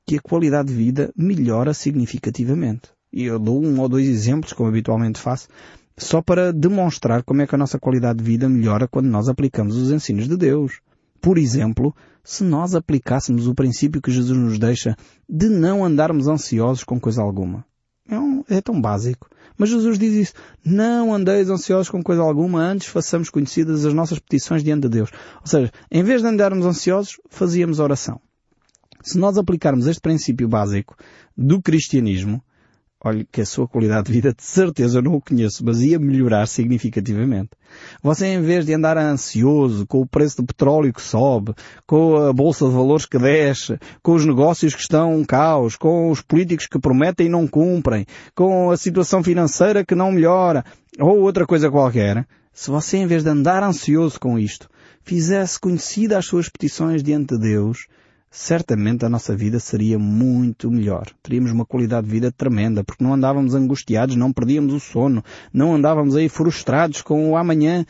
que 0.05 0.17
a 0.17 0.21
qualidade 0.21 0.69
de 0.69 0.75
vida 0.75 1.11
melhora 1.15 1.73
significativamente. 1.73 2.89
E 3.11 3.23
eu 3.23 3.39
dou 3.39 3.63
um 3.63 3.79
ou 3.79 3.89
dois 3.89 4.07
exemplos, 4.07 4.53
como 4.53 4.69
habitualmente 4.69 5.19
faço, 5.19 5.47
só 5.97 6.21
para 6.21 6.51
demonstrar 6.51 7.23
como 7.23 7.41
é 7.41 7.47
que 7.47 7.55
a 7.55 7.57
nossa 7.57 7.79
qualidade 7.79 8.19
de 8.19 8.25
vida 8.25 8.49
melhora 8.49 8.87
quando 8.87 9.07
nós 9.07 9.29
aplicamos 9.29 9.77
os 9.77 9.91
ensinos 9.91 10.27
de 10.27 10.35
Deus. 10.35 10.79
Por 11.21 11.37
exemplo, 11.37 11.95
se 12.25 12.43
nós 12.43 12.73
aplicássemos 12.73 13.47
o 13.47 13.53
princípio 13.53 14.01
que 14.01 14.11
Jesus 14.11 14.37
nos 14.37 14.57
deixa 14.57 14.97
de 15.29 15.47
não 15.47 15.85
andarmos 15.85 16.27
ansiosos 16.27 16.83
com 16.83 16.99
coisa 16.99 17.21
alguma. 17.21 17.63
É, 18.09 18.19
um, 18.19 18.43
é 18.49 18.59
tão 18.59 18.81
básico. 18.81 19.29
Mas 19.57 19.69
Jesus 19.69 19.97
diz 19.97 20.13
isso. 20.13 20.33
Não 20.63 21.13
andeis 21.13 21.49
ansiosos 21.49 21.89
com 21.89 22.03
coisa 22.03 22.21
alguma, 22.21 22.59
antes 22.59 22.87
façamos 22.87 23.29
conhecidas 23.29 23.85
as 23.85 23.93
nossas 23.93 24.19
petições 24.19 24.63
diante 24.63 24.81
de 24.83 24.89
Deus. 24.89 25.11
Ou 25.39 25.47
seja, 25.47 25.71
em 25.89 26.03
vez 26.03 26.21
de 26.21 26.27
andarmos 26.27 26.65
ansiosos, 26.65 27.21
fazíamos 27.29 27.79
oração. 27.79 28.19
Se 29.01 29.17
nós 29.17 29.37
aplicarmos 29.37 29.85
este 29.85 30.01
princípio 30.01 30.47
básico 30.47 30.95
do 31.37 31.61
cristianismo, 31.61 32.43
olha 33.05 33.25
que 33.31 33.41
a 33.41 33.45
sua 33.45 33.67
qualidade 33.67 34.07
de 34.07 34.13
vida 34.13 34.33
de 34.33 34.43
certeza 34.43 34.97
eu 34.97 35.03
não 35.03 35.13
o 35.13 35.21
conheço, 35.21 35.63
mas 35.63 35.79
ia 35.79 35.99
melhorar 35.99 36.47
significativamente. 36.47 37.51
Você 38.01 38.25
em 38.25 38.41
vez 38.41 38.65
de 38.65 38.73
andar 38.73 38.97
ansioso 38.97 39.85
com 39.85 40.01
o 40.01 40.07
preço 40.07 40.37
do 40.37 40.45
petróleo 40.45 40.91
que 40.91 41.01
sobe, 41.01 41.53
com 41.85 42.15
a 42.17 42.33
bolsa 42.33 42.65
de 42.65 42.73
valores 42.73 43.05
que 43.05 43.19
desce, 43.19 43.77
com 44.01 44.13
os 44.13 44.25
negócios 44.25 44.73
que 44.73 44.81
estão 44.81 45.15
um 45.15 45.23
caos, 45.23 45.75
com 45.75 46.09
os 46.09 46.19
políticos 46.21 46.65
que 46.65 46.79
prometem 46.79 47.27
e 47.27 47.29
não 47.29 47.47
cumprem, 47.47 48.07
com 48.33 48.71
a 48.71 48.77
situação 48.77 49.23
financeira 49.23 49.85
que 49.85 49.93
não 49.93 50.11
melhora, 50.11 50.65
ou 50.99 51.21
outra 51.21 51.45
coisa 51.45 51.69
qualquer, 51.69 52.25
se 52.51 52.71
você 52.71 52.97
em 52.97 53.05
vez 53.05 53.23
de 53.23 53.29
andar 53.29 53.61
ansioso 53.61 54.19
com 54.19 54.39
isto, 54.39 54.67
fizesse 55.03 55.59
conhecida 55.59 56.17
as 56.17 56.25
suas 56.25 56.49
petições 56.49 57.03
diante 57.03 57.35
de 57.35 57.41
Deus, 57.41 57.85
certamente 58.35 59.05
a 59.05 59.09
nossa 59.09 59.33
vida 59.33 59.61
seria 59.61 59.97
muito 59.97 60.69
melhor. 60.69 61.07
Teríamos 61.23 61.51
uma 61.51 61.65
qualidade 61.65 62.05
de 62.05 62.11
vida 62.11 62.33
tremenda, 62.33 62.83
porque 62.83 63.01
não 63.01 63.13
andávamos 63.13 63.55
angustiados, 63.55 64.17
não 64.17 64.33
perdíamos 64.33 64.73
o 64.73 64.79
sono, 64.79 65.23
não 65.53 65.73
andávamos 65.73 66.17
aí 66.17 66.27
frustrados 66.27 67.01
com 67.01 67.31
o 67.31 67.37
amanhã, 67.37 67.85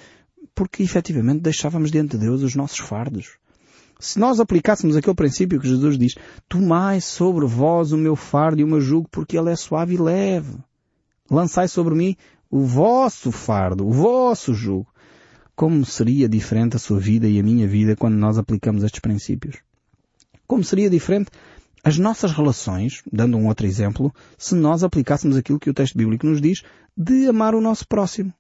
porque 0.53 0.83
efetivamente 0.83 1.41
deixávamos 1.41 1.89
diante 1.89 2.11
de 2.11 2.19
Deus 2.19 2.43
os 2.43 2.53
nossos 2.53 2.77
fardos. 2.77 3.39
Se 3.99 4.19
nós 4.19 4.39
aplicássemos 4.39 4.95
aquele 4.95 5.15
princípio 5.15 5.59
que 5.59 5.67
Jesus 5.67 5.97
diz, 5.97 6.13
tomai 6.47 7.01
sobre 7.01 7.47
vós 7.47 7.91
o 7.91 7.97
meu 7.97 8.15
fardo 8.15 8.61
e 8.61 8.63
o 8.63 8.67
meu 8.67 8.79
jugo, 8.79 9.07
porque 9.09 9.35
ele 9.35 9.51
é 9.51 9.55
suave 9.55 9.95
e 9.95 9.97
leve. 9.97 10.59
Lançai 11.29 11.67
sobre 11.67 11.95
mim 11.95 12.15
o 12.51 12.59
vosso 12.59 13.31
fardo, 13.31 13.87
o 13.87 13.91
vosso 13.91 14.53
jugo. 14.53 14.87
Como 15.55 15.83
seria 15.83 16.29
diferente 16.29 16.75
a 16.75 16.79
sua 16.79 16.99
vida 16.99 17.27
e 17.27 17.39
a 17.39 17.43
minha 17.43 17.67
vida 17.67 17.95
quando 17.95 18.13
nós 18.13 18.37
aplicamos 18.37 18.83
estes 18.83 18.99
princípios? 18.99 19.64
Como 20.47 20.63
seria 20.63 20.89
diferente 20.89 21.31
as 21.85 21.99
nossas 21.99 22.31
relações, 22.31 23.03
dando 23.13 23.37
um 23.37 23.45
outro 23.45 23.67
exemplo, 23.67 24.11
se 24.39 24.55
nós 24.55 24.83
aplicássemos 24.83 25.37
aquilo 25.37 25.59
que 25.59 25.69
o 25.69 25.73
texto 25.73 25.95
bíblico 25.95 26.25
nos 26.25 26.41
diz 26.41 26.63
de 26.97 27.27
amar 27.27 27.53
o 27.53 27.61
nosso 27.61 27.87
próximo. 27.87 28.33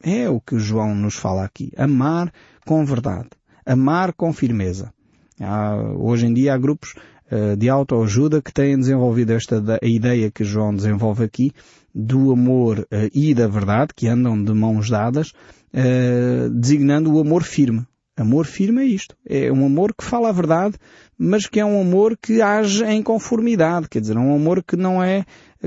É 0.00 0.30
o 0.30 0.40
que 0.40 0.56
João 0.58 0.94
nos 0.94 1.16
fala 1.16 1.44
aqui. 1.44 1.72
Amar 1.76 2.32
com 2.64 2.84
verdade. 2.84 3.28
Amar 3.66 4.12
com 4.12 4.32
firmeza. 4.32 4.92
Há, 5.40 5.74
hoje 5.96 6.26
em 6.26 6.32
dia 6.32 6.54
há 6.54 6.58
grupos 6.58 6.94
uh, 7.30 7.56
de 7.56 7.68
autoajuda 7.68 8.40
que 8.40 8.52
têm 8.52 8.78
desenvolvido 8.78 9.32
esta 9.32 9.60
a 9.82 9.86
ideia 9.86 10.30
que 10.30 10.44
João 10.44 10.72
desenvolve 10.72 11.24
aqui 11.24 11.52
do 11.92 12.32
amor 12.32 12.80
uh, 12.80 13.10
e 13.12 13.34
da 13.34 13.48
verdade, 13.48 13.92
que 13.96 14.06
andam 14.06 14.42
de 14.42 14.52
mãos 14.52 14.88
dadas, 14.88 15.30
uh, 15.30 16.50
designando 16.50 17.12
o 17.12 17.20
amor 17.20 17.42
firme. 17.42 17.84
Amor 18.22 18.46
firme 18.46 18.82
é 18.82 18.86
isto. 18.86 19.16
É 19.26 19.52
um 19.52 19.66
amor 19.66 19.94
que 19.94 20.04
fala 20.04 20.28
a 20.28 20.32
verdade, 20.32 20.76
mas 21.18 21.46
que 21.46 21.60
é 21.60 21.64
um 21.64 21.80
amor 21.80 22.16
que 22.16 22.40
age 22.40 22.84
em 22.84 23.02
conformidade. 23.02 23.88
Quer 23.88 24.00
dizer, 24.00 24.16
é 24.16 24.20
um 24.20 24.34
amor 24.34 24.62
que 24.62 24.76
não 24.76 25.02
é, 25.02 25.24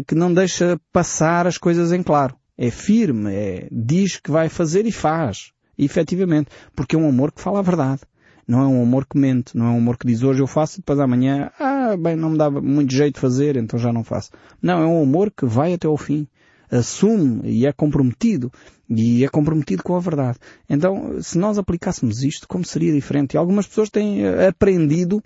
que 0.08 0.16
não 0.16 0.34
deixa 0.34 0.80
passar 0.92 1.46
as 1.48 1.58
coisas 1.58 1.92
em 1.92 2.02
claro. 2.02 2.36
É 2.58 2.72
firme, 2.72 3.34
é, 3.34 3.68
diz 3.72 4.18
que 4.18 4.32
vai 4.32 4.50
fazer 4.50 4.86
e 4.86 4.92
faz. 4.92 5.52
efetivamente. 5.78 6.50
Porque 6.76 6.96
é 6.96 7.00
um 7.00 7.08
amor 7.08 7.32
que 7.32 7.42
fala 7.42 7.60
a 7.60 7.62
verdade. 7.62 8.02
Não 8.48 8.62
é 8.62 8.68
um 8.68 8.82
amor 8.82 9.06
que 9.06 9.18
mente. 9.18 9.58
Não 9.58 9.66
é 9.66 9.70
um 9.70 9.78
amor 9.78 9.98
que 9.98 10.08
diz 10.08 10.24
hoje 10.24 10.42
eu 10.42 10.48
faço 10.48 10.78
e 10.78 10.82
depois 10.82 11.00
amanhã, 11.00 11.52
ah, 11.60 11.96
bem, 11.98 12.16
não 12.16 12.32
me 12.32 12.38
dá 12.38 12.50
muito 12.50 12.94
jeito 12.94 13.16
de 13.16 13.22
fazer, 13.22 13.58
então 13.58 13.78
já 13.78 13.92
não 13.92 14.04
faço. 14.04 14.32
Não, 14.62 14.82
é 14.82 14.86
um 14.86 15.04
amor 15.04 15.32
que 15.32 15.46
vai 15.46 15.74
até 15.74 15.88
ao 15.88 15.98
fim 15.98 16.28
assume 16.70 17.42
e 17.50 17.66
é 17.66 17.72
comprometido 17.72 18.52
e 18.90 19.24
é 19.24 19.28
comprometido 19.28 19.84
com 19.84 19.96
a 19.96 20.00
verdade. 20.00 20.38
Então, 20.70 21.22
se 21.22 21.38
nós 21.38 21.58
aplicássemos 21.58 22.24
isto, 22.24 22.48
como 22.48 22.66
seria 22.66 22.94
diferente? 22.94 23.34
E 23.34 23.38
algumas 23.38 23.68
pessoas 23.68 23.90
têm 23.90 24.24
eh, 24.24 24.48
aprendido, 24.48 25.22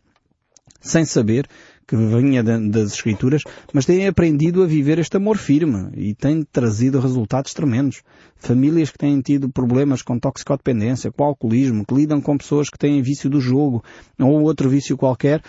sem 0.82 1.04
saber, 1.04 1.48
que 1.90 1.96
vinha 1.96 2.44
das 2.44 2.94
Escrituras, 2.94 3.42
mas 3.74 3.84
têm 3.84 4.08
aprendido 4.08 4.62
a 4.62 4.68
viver 4.68 5.00
este 5.00 5.18
amor 5.18 5.38
firme 5.38 5.90
e 5.96 6.14
têm 6.14 6.44
trazido 6.44 7.00
resultados 7.00 7.52
tremendos. 7.52 8.04
Famílias 8.38 8.92
que 8.92 8.98
têm 9.00 9.20
tido 9.22 9.50
problemas 9.50 10.04
com 10.04 10.20
toxicodependência, 10.20 11.12
com 11.12 11.24
alcoolismo, 11.24 11.84
que 11.84 11.96
lidam 11.96 12.22
com 12.22 12.38
pessoas 12.38 12.70
que 12.70 12.78
têm 12.78 13.02
vício 13.02 13.28
do 13.28 13.42
jogo 13.42 13.84
ou 14.20 14.44
outro 14.44 14.70
vício 14.70 14.96
qualquer, 14.96 15.42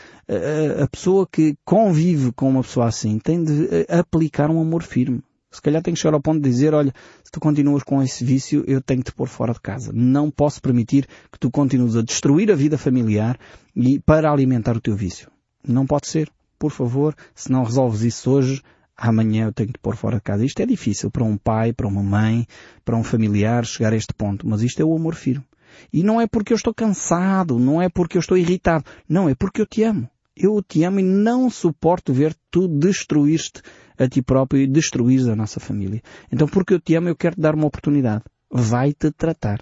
a 0.82 0.88
pessoa 0.88 1.28
que 1.30 1.54
convive 1.62 2.32
com 2.32 2.48
uma 2.48 2.62
pessoa 2.62 2.86
assim 2.86 3.18
tem 3.18 3.44
de 3.44 3.68
eh, 3.70 3.86
aplicar 3.90 4.50
um 4.50 4.62
amor 4.62 4.82
firme. 4.82 5.20
Se 5.50 5.60
calhar 5.60 5.82
tem 5.82 5.94
que 5.94 6.00
chegar 6.00 6.14
ao 6.14 6.20
ponto 6.20 6.40
de 6.40 6.48
dizer, 6.48 6.74
olha, 6.74 6.94
se 7.24 7.30
tu 7.30 7.40
continuas 7.40 7.82
com 7.82 8.00
esse 8.02 8.24
vício, 8.24 8.62
eu 8.66 8.80
tenho 8.80 9.02
que 9.02 9.10
te 9.10 9.14
pôr 9.14 9.28
fora 9.28 9.52
de 9.52 9.60
casa. 9.60 9.90
Não 9.92 10.30
posso 10.30 10.62
permitir 10.62 11.08
que 11.30 11.38
tu 11.38 11.50
continues 11.50 11.96
a 11.96 12.02
destruir 12.02 12.52
a 12.52 12.54
vida 12.54 12.78
familiar 12.78 13.38
e 13.74 13.98
para 13.98 14.30
alimentar 14.30 14.76
o 14.76 14.80
teu 14.80 14.94
vício. 14.94 15.28
Não 15.66 15.86
pode 15.86 16.06
ser. 16.06 16.30
Por 16.58 16.70
favor, 16.70 17.16
se 17.34 17.50
não 17.50 17.64
resolves 17.64 18.02
isso 18.02 18.30
hoje, 18.30 18.62
amanhã 18.96 19.46
eu 19.46 19.52
tenho 19.52 19.68
que 19.68 19.78
te 19.78 19.82
pôr 19.82 19.96
fora 19.96 20.16
de 20.16 20.22
casa. 20.22 20.44
Isto 20.44 20.60
é 20.60 20.66
difícil 20.66 21.10
para 21.10 21.24
um 21.24 21.36
pai, 21.36 21.72
para 21.72 21.88
uma 21.88 22.02
mãe, 22.02 22.46
para 22.84 22.96
um 22.96 23.02
familiar 23.02 23.64
chegar 23.64 23.92
a 23.92 23.96
este 23.96 24.12
ponto, 24.14 24.46
mas 24.46 24.62
isto 24.62 24.80
é 24.80 24.84
o 24.84 24.94
amor 24.94 25.14
firme. 25.14 25.44
E 25.92 26.02
não 26.02 26.20
é 26.20 26.26
porque 26.26 26.52
eu 26.52 26.56
estou 26.56 26.74
cansado, 26.74 27.58
não 27.58 27.80
é 27.80 27.88
porque 27.88 28.16
eu 28.16 28.20
estou 28.20 28.36
irritado, 28.36 28.84
não, 29.08 29.28
é 29.28 29.34
porque 29.34 29.60
eu 29.60 29.66
te 29.66 29.82
amo. 29.82 30.08
Eu 30.36 30.62
te 30.62 30.84
amo 30.84 31.00
e 31.00 31.02
não 31.02 31.50
suporto 31.50 32.12
ver 32.12 32.34
tu 32.50 32.68
destruir-te 32.68 33.62
a 34.00 34.08
ti 34.08 34.22
próprio 34.22 34.62
e 34.62 34.66
destruires 34.66 35.28
a 35.28 35.36
nossa 35.36 35.60
família. 35.60 36.02
Então, 36.32 36.48
porque 36.48 36.72
eu 36.72 36.80
te 36.80 36.94
amo, 36.94 37.08
eu 37.08 37.16
quero 37.16 37.34
te 37.34 37.40
dar 37.40 37.54
uma 37.54 37.66
oportunidade. 37.66 38.24
Vai-te 38.50 39.10
tratar. 39.10 39.60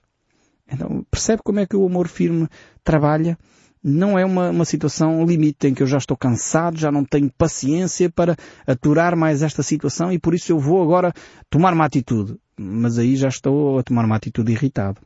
Então, 0.70 1.04
percebe 1.10 1.42
como 1.42 1.58
é 1.58 1.66
que 1.66 1.76
o 1.76 1.84
amor 1.84 2.06
firme 2.06 2.46
trabalha? 2.84 3.36
Não 3.82 4.18
é 4.18 4.24
uma, 4.24 4.50
uma 4.50 4.64
situação 4.64 5.24
limite 5.24 5.66
em 5.66 5.74
que 5.74 5.82
eu 5.82 5.86
já 5.86 5.98
estou 5.98 6.16
cansado, 6.16 6.78
já 6.78 6.92
não 6.92 7.04
tenho 7.04 7.30
paciência 7.36 8.08
para 8.08 8.36
aturar 8.66 9.16
mais 9.16 9.42
esta 9.42 9.62
situação 9.62 10.12
e 10.12 10.18
por 10.18 10.34
isso 10.34 10.52
eu 10.52 10.58
vou 10.58 10.82
agora 10.82 11.12
tomar 11.50 11.72
uma 11.72 11.84
atitude. 11.84 12.36
Mas 12.56 12.98
aí 12.98 13.16
já 13.16 13.28
estou 13.28 13.78
a 13.78 13.82
tomar 13.82 14.04
uma 14.04 14.16
atitude 14.16 14.52
irritado. 14.52 15.00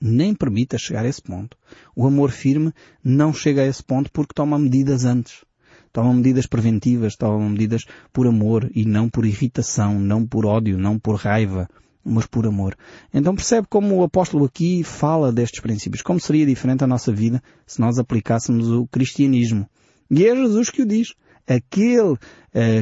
Nem 0.00 0.34
permita 0.34 0.78
chegar 0.78 1.04
a 1.04 1.08
esse 1.08 1.22
ponto. 1.22 1.56
O 1.94 2.06
amor 2.06 2.30
firme 2.30 2.72
não 3.04 3.32
chega 3.32 3.62
a 3.62 3.66
esse 3.66 3.82
ponto 3.82 4.10
porque 4.10 4.34
toma 4.34 4.58
medidas 4.58 5.04
antes 5.04 5.44
tomam 5.92 6.14
medidas 6.14 6.46
preventivas, 6.46 7.16
tomam 7.16 7.48
medidas 7.48 7.84
por 8.12 8.26
amor 8.26 8.70
e 8.74 8.84
não 8.84 9.08
por 9.08 9.26
irritação, 9.26 9.98
não 9.98 10.26
por 10.26 10.46
ódio, 10.46 10.78
não 10.78 10.98
por 10.98 11.16
raiva, 11.16 11.68
mas 12.04 12.26
por 12.26 12.46
amor. 12.46 12.76
Então 13.12 13.34
percebe 13.34 13.66
como 13.68 13.96
o 13.96 14.02
apóstolo 14.02 14.44
aqui 14.44 14.82
fala 14.82 15.32
destes 15.32 15.60
princípios. 15.60 16.02
Como 16.02 16.18
seria 16.18 16.46
diferente 16.46 16.82
a 16.82 16.86
nossa 16.86 17.12
vida 17.12 17.42
se 17.66 17.80
nós 17.80 17.98
aplicássemos 17.98 18.70
o 18.70 18.86
cristianismo. 18.86 19.68
E 20.10 20.26
é 20.26 20.34
Jesus 20.34 20.70
que 20.70 20.82
o 20.82 20.86
diz. 20.86 21.14
Aquele 21.46 22.12
uh, 22.12 22.18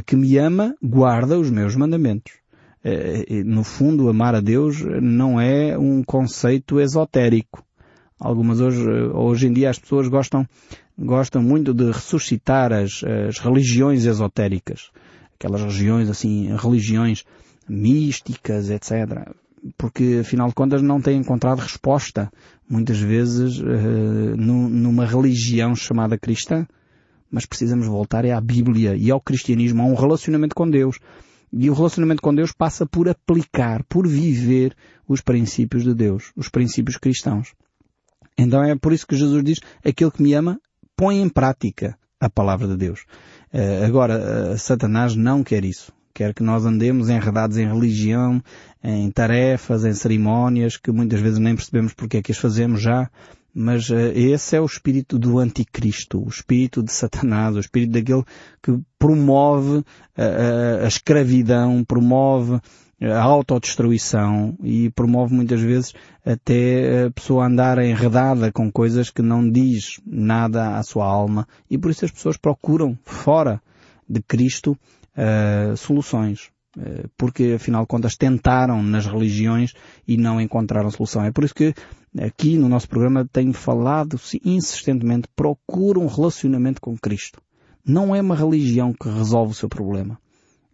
que 0.07 0.17
me 0.17 0.37
ama 0.37 0.75
guarda 0.83 1.39
os 1.39 1.51
meus 1.51 1.75
mandamentos. 1.75 2.35
Uh, 2.85 3.45
no 3.45 3.65
fundo, 3.65 4.09
amar 4.09 4.35
a 4.35 4.41
Deus 4.41 4.83
não 5.03 5.41
é 5.41 5.79
um 5.79 6.03
conceito 6.03 6.79
esotérico. 6.79 7.65
Algumas 8.21 8.61
hoje, 8.61 8.87
hoje 9.15 9.47
em 9.47 9.53
dia 9.53 9.71
as 9.71 9.79
pessoas 9.79 10.07
gostam 10.07 10.47
gostam 10.99 11.43
muito 11.43 11.73
de 11.73 11.87
ressuscitar 11.87 12.73
as, 12.73 13.03
as 13.29 13.39
religiões 13.39 14.05
esotéricas. 14.05 14.91
Aquelas 15.35 15.63
regiões, 15.63 16.11
assim, 16.11 16.55
religiões 16.55 17.25
místicas, 17.67 18.69
etc. 18.69 19.33
Porque, 19.79 20.19
afinal 20.21 20.49
de 20.49 20.55
contas, 20.55 20.83
não 20.83 21.01
têm 21.01 21.19
encontrado 21.19 21.61
resposta, 21.61 22.31
muitas 22.69 23.01
vezes, 23.01 23.59
uh, 23.59 24.37
numa 24.37 25.07
religião 25.07 25.75
chamada 25.75 26.19
cristã. 26.19 26.67
Mas 27.31 27.47
precisamos 27.47 27.87
voltar 27.87 28.25
é 28.25 28.33
à 28.33 28.41
Bíblia 28.41 28.97
e 28.97 29.11
ao 29.11 29.21
cristianismo, 29.21 29.83
a 29.83 29.87
um 29.87 29.95
relacionamento 29.95 30.55
com 30.55 30.69
Deus. 30.69 30.99
E 31.53 31.71
o 31.71 31.75
relacionamento 31.75 32.21
com 32.21 32.35
Deus 32.35 32.53
passa 32.53 32.85
por 32.85 33.09
aplicar, 33.09 33.83
por 33.85 34.07
viver 34.07 34.75
os 35.09 35.21
princípios 35.21 35.85
de 35.85 35.95
Deus, 35.95 36.33
os 36.37 36.49
princípios 36.49 36.97
cristãos. 36.97 37.55
Então 38.37 38.63
é 38.63 38.75
por 38.77 38.93
isso 38.93 39.07
que 39.07 39.17
Jesus 39.17 39.43
diz, 39.45 39.61
aquele 39.85 40.11
que 40.11 40.23
me 40.23 40.33
ama, 40.35 40.61
põe 40.97 41.21
em 41.21 41.29
prática 41.29 41.97
a 42.21 42.29
palavra 42.29 42.69
de 42.69 42.77
Deus. 42.77 43.05
Uh, 43.53 43.85
agora, 43.87 44.53
uh, 44.53 44.59
Satanás 44.59 45.17
não 45.17 45.43
quer 45.43 45.65
isso. 45.65 45.93
Quer 46.13 46.35
que 46.35 46.43
nós 46.43 46.67
andemos 46.67 47.09
enredados 47.09 47.57
em 47.57 47.67
religião, 47.67 48.43
em 48.85 49.11
tarefas, 49.11 49.85
em 49.85 49.95
cerimónias, 49.95 50.77
que 50.77 50.93
muitas 50.93 51.21
vezes 51.21 51.39
nem 51.39 51.55
percebemos 51.55 51.95
porque 51.95 52.19
é 52.19 52.23
que 52.23 52.33
as 52.33 52.39
fazemos 52.39 52.83
já, 52.83 53.09
mas 53.55 53.89
uh, 53.89 54.13
esse 54.15 54.55
é 54.55 54.61
o 54.61 54.67
espírito 54.67 55.19
do 55.19 55.39
anticristo, 55.39 56.23
o 56.23 56.29
espírito 56.29 56.83
de 56.83 56.93
Satanás, 56.93 57.57
o 57.57 57.61
espírito 57.61 57.93
daquele 57.93 58.25
que 58.63 58.79
promove 58.99 59.83
a 60.85 60.87
escravidão, 60.87 61.83
promove 61.83 62.61
a 63.01 63.23
autodestruição 63.23 64.57
e 64.63 64.91
promove 64.91 65.35
muitas 65.35 65.61
vezes 65.61 65.95
até 66.25 67.05
a 67.07 67.11
pessoa 67.11 67.47
andar 67.47 67.79
enredada 67.79 68.53
com 68.53 68.71
coisas 68.71 69.09
que 69.09 69.23
não 69.23 69.49
diz 69.49 70.01
nada 70.05 70.77
à 70.77 70.83
sua 70.83 71.07
alma 71.07 71.49
e 71.71 71.79
por 71.79 71.91
isso 71.91 72.05
as 72.05 72.11
pessoas 72.11 72.37
procuram 72.37 72.99
fora 73.05 73.63
de 74.09 74.21
Cristo 74.21 74.77
uh, 75.17 75.77
soluções. 75.77 76.51
Uh, 76.77 77.09
porque 77.17 77.55
afinal 77.57 77.83
de 77.83 77.89
contas 77.89 78.17
tentaram 78.17 78.83
nas 78.83 79.07
religiões 79.07 79.73
e 80.07 80.17
não 80.17 80.41
encontraram 80.41 80.91
solução. 80.91 81.25
É 81.25 81.33
por 81.33 81.45
isso 81.45 81.55
que 81.55 81.75
aqui 82.19 82.59
no 82.59 82.69
nosso 82.69 82.89
programa 82.89 83.27
tenho 83.33 83.53
falado 83.53 84.21
insistentemente, 84.45 85.29
procura 85.35 85.99
um 85.99 86.07
relacionamento 86.07 86.81
com 86.81 86.97
Cristo. 86.99 87.41
Não 87.85 88.15
é 88.15 88.21
uma 88.21 88.37
religião 88.37 88.93
que 88.93 89.09
resolve 89.09 89.53
o 89.53 89.55
seu 89.55 89.69
problema. 89.69 90.19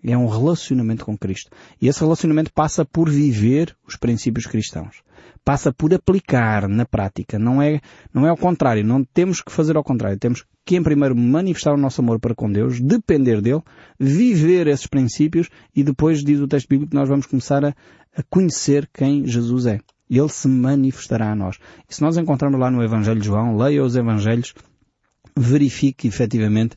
É 0.06 0.16
um 0.16 0.28
relacionamento 0.28 1.04
com 1.04 1.18
Cristo. 1.18 1.50
E 1.82 1.88
esse 1.88 2.00
relacionamento 2.00 2.52
passa 2.52 2.84
por 2.84 3.10
viver 3.10 3.76
os 3.86 3.96
princípios 3.96 4.46
cristãos. 4.46 5.02
Passa 5.44 5.72
por 5.72 5.92
aplicar 5.92 6.68
na 6.68 6.84
prática. 6.84 7.38
Não 7.38 7.60
é, 7.60 7.80
não 8.14 8.24
é 8.24 8.28
ao 8.28 8.36
contrário. 8.36 8.84
Não 8.84 9.02
temos 9.02 9.40
que 9.40 9.50
fazer 9.50 9.76
ao 9.76 9.82
contrário. 9.82 10.18
Temos 10.18 10.44
que, 10.64 10.76
em 10.76 10.82
primeiro, 10.82 11.16
manifestar 11.16 11.74
o 11.74 11.76
nosso 11.76 12.00
amor 12.00 12.20
para 12.20 12.34
com 12.34 12.50
Deus, 12.50 12.80
depender 12.80 13.40
dele, 13.40 13.62
viver 13.98 14.68
esses 14.68 14.86
princípios 14.86 15.48
e 15.74 15.82
depois, 15.82 16.22
diz 16.22 16.40
o 16.40 16.46
texto 16.48 16.68
bíblico, 16.68 16.94
nós 16.94 17.08
vamos 17.08 17.26
começar 17.26 17.64
a, 17.64 17.74
a 18.16 18.22
conhecer 18.30 18.88
quem 18.92 19.26
Jesus 19.26 19.66
é. 19.66 19.80
Ele 20.08 20.28
se 20.28 20.46
manifestará 20.46 21.32
a 21.32 21.34
nós. 21.34 21.58
E 21.88 21.94
se 21.94 22.00
nós 22.00 22.16
encontrarmos 22.16 22.60
lá 22.60 22.70
no 22.70 22.82
Evangelho 22.82 23.20
de 23.20 23.26
João, 23.26 23.56
leia 23.56 23.82
os 23.82 23.96
Evangelhos, 23.96 24.54
verifique 25.36 26.06
efetivamente 26.06 26.76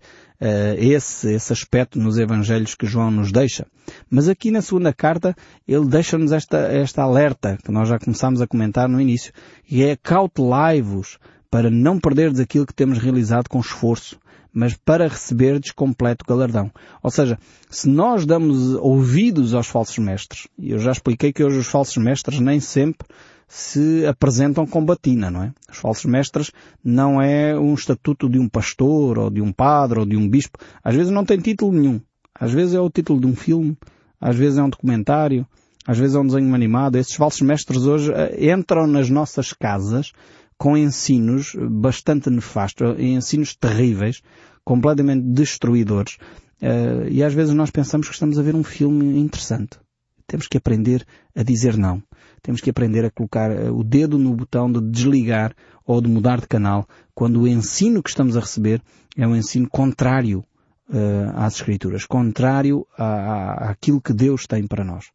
esse, 0.77 1.33
esse 1.33 1.51
aspecto 1.51 1.99
nos 1.99 2.17
Evangelhos 2.17 2.75
que 2.75 2.85
João 2.85 3.11
nos 3.11 3.31
deixa. 3.31 3.65
Mas 4.09 4.29
aqui 4.29 4.51
na 4.51 4.61
segunda 4.61 4.93
carta 4.93 5.35
ele 5.67 5.85
deixa-nos 5.85 6.31
esta, 6.31 6.57
esta 6.57 7.03
alerta 7.03 7.57
que 7.63 7.71
nós 7.71 7.89
já 7.89 7.99
começámos 7.99 8.41
a 8.41 8.47
comentar 8.47 8.87
no 8.87 9.01
início, 9.01 9.33
que 9.65 9.83
é 9.83 9.95
cautelai-vos 9.95 11.17
para 11.51 11.69
não 11.69 11.99
perderdes 11.99 12.39
aquilo 12.39 12.65
que 12.65 12.73
temos 12.73 12.99
realizado 12.99 13.49
com 13.49 13.59
esforço, 13.59 14.19
mas 14.53 14.75
para 14.75 15.07
receberdes 15.07 15.71
completo 15.71 16.25
galardão. 16.27 16.71
Ou 17.01 17.11
seja, 17.11 17.37
se 17.69 17.89
nós 17.89 18.25
damos 18.25 18.75
ouvidos 18.75 19.53
aos 19.53 19.67
falsos 19.67 19.97
mestres, 19.97 20.47
e 20.57 20.71
eu 20.71 20.79
já 20.79 20.91
expliquei 20.91 21.33
que 21.33 21.43
hoje 21.43 21.59
os 21.59 21.67
falsos 21.67 21.97
mestres 21.97 22.39
nem 22.39 22.59
sempre 22.59 23.07
se 23.49 24.05
apresentam 24.05 24.67
com 24.67 24.85
batina, 24.85 25.31
não 25.31 25.41
é? 25.41 25.51
Os 25.69 25.79
falsos 25.79 26.05
mestres 26.05 26.51
não 26.83 27.19
é 27.19 27.59
um 27.59 27.73
estatuto 27.73 28.29
de 28.29 28.37
um 28.37 28.47
pastor, 28.47 29.17
ou 29.17 29.29
de 29.31 29.41
um 29.41 29.51
padre, 29.51 29.99
ou 29.99 30.05
de 30.05 30.15
um 30.15 30.29
bispo. 30.29 30.59
Às 30.83 30.95
vezes 30.95 31.11
não 31.11 31.25
tem 31.25 31.39
título 31.39 31.71
nenhum. 31.71 31.99
Às 32.39 32.53
vezes 32.53 32.75
é 32.75 32.79
o 32.79 32.91
título 32.91 33.19
de 33.19 33.25
um 33.25 33.35
filme, 33.35 33.75
às 34.21 34.35
vezes 34.35 34.59
é 34.59 34.63
um 34.63 34.69
documentário, 34.69 35.47
às 35.85 35.97
vezes 35.97 36.15
é 36.15 36.19
um 36.19 36.27
desenho 36.27 36.53
animado. 36.53 36.97
Esses 36.97 37.15
falsos 37.15 37.41
mestres 37.41 37.87
hoje 37.87 38.13
eh, 38.13 38.53
entram 38.53 38.85
nas 38.85 39.09
nossas 39.09 39.51
casas 39.51 40.13
com 40.55 40.77
ensinos 40.77 41.55
bastante 41.71 42.29
nefastos, 42.29 42.99
ensinos 42.99 43.55
terríveis, 43.55 44.21
completamente 44.63 45.23
destruidores. 45.23 46.17
Uh, 46.61 47.07
e 47.09 47.23
às 47.23 47.33
vezes 47.33 47.53
nós 47.53 47.71
pensamos 47.71 48.07
que 48.07 48.13
estamos 48.13 48.37
a 48.37 48.43
ver 48.43 48.53
um 48.53 48.63
filme 48.63 49.17
interessante. 49.17 49.79
Temos 50.27 50.47
que 50.47 50.57
aprender 50.57 51.03
a 51.33 51.41
dizer 51.41 51.77
não 51.77 52.03
temos 52.41 52.61
que 52.61 52.69
aprender 52.69 53.05
a 53.05 53.11
colocar 53.11 53.51
eh, 53.51 53.69
o 53.69 53.83
dedo 53.83 54.17
no 54.17 54.33
botão 54.33 54.71
de 54.71 54.81
desligar 54.81 55.53
ou 55.85 56.01
de 56.01 56.09
mudar 56.09 56.39
de 56.39 56.47
canal 56.47 56.87
quando 57.13 57.41
o 57.41 57.47
ensino 57.47 58.01
que 58.01 58.09
estamos 58.09 58.37
a 58.37 58.39
receber 58.39 58.81
é 59.17 59.27
um 59.27 59.35
ensino 59.35 59.67
contrário 59.69 60.45
uh, 60.89 61.31
às 61.35 61.55
Escrituras, 61.55 62.05
contrário 62.05 62.85
à, 62.97 63.71
àquilo 63.71 64.01
que 64.01 64.13
Deus 64.13 64.45
tem 64.47 64.65
para 64.65 64.83
nós. 64.83 65.07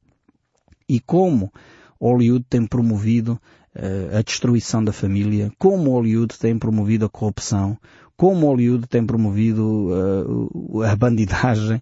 E 0.88 1.00
como 1.00 1.52
Hollywood 2.00 2.44
tem 2.48 2.66
promovido 2.66 3.40
uh, 3.74 4.18
a 4.18 4.22
destruição 4.22 4.84
da 4.84 4.92
família, 4.92 5.50
como 5.58 5.92
Hollywood 5.92 6.38
tem 6.38 6.58
promovido 6.58 7.06
a 7.06 7.08
corrupção, 7.08 7.78
como 8.16 8.46
Hollywood 8.46 8.86
tem 8.86 9.04
promovido 9.04 9.88
uh, 9.90 10.82
a 10.82 10.94
bandidagem 10.94 11.80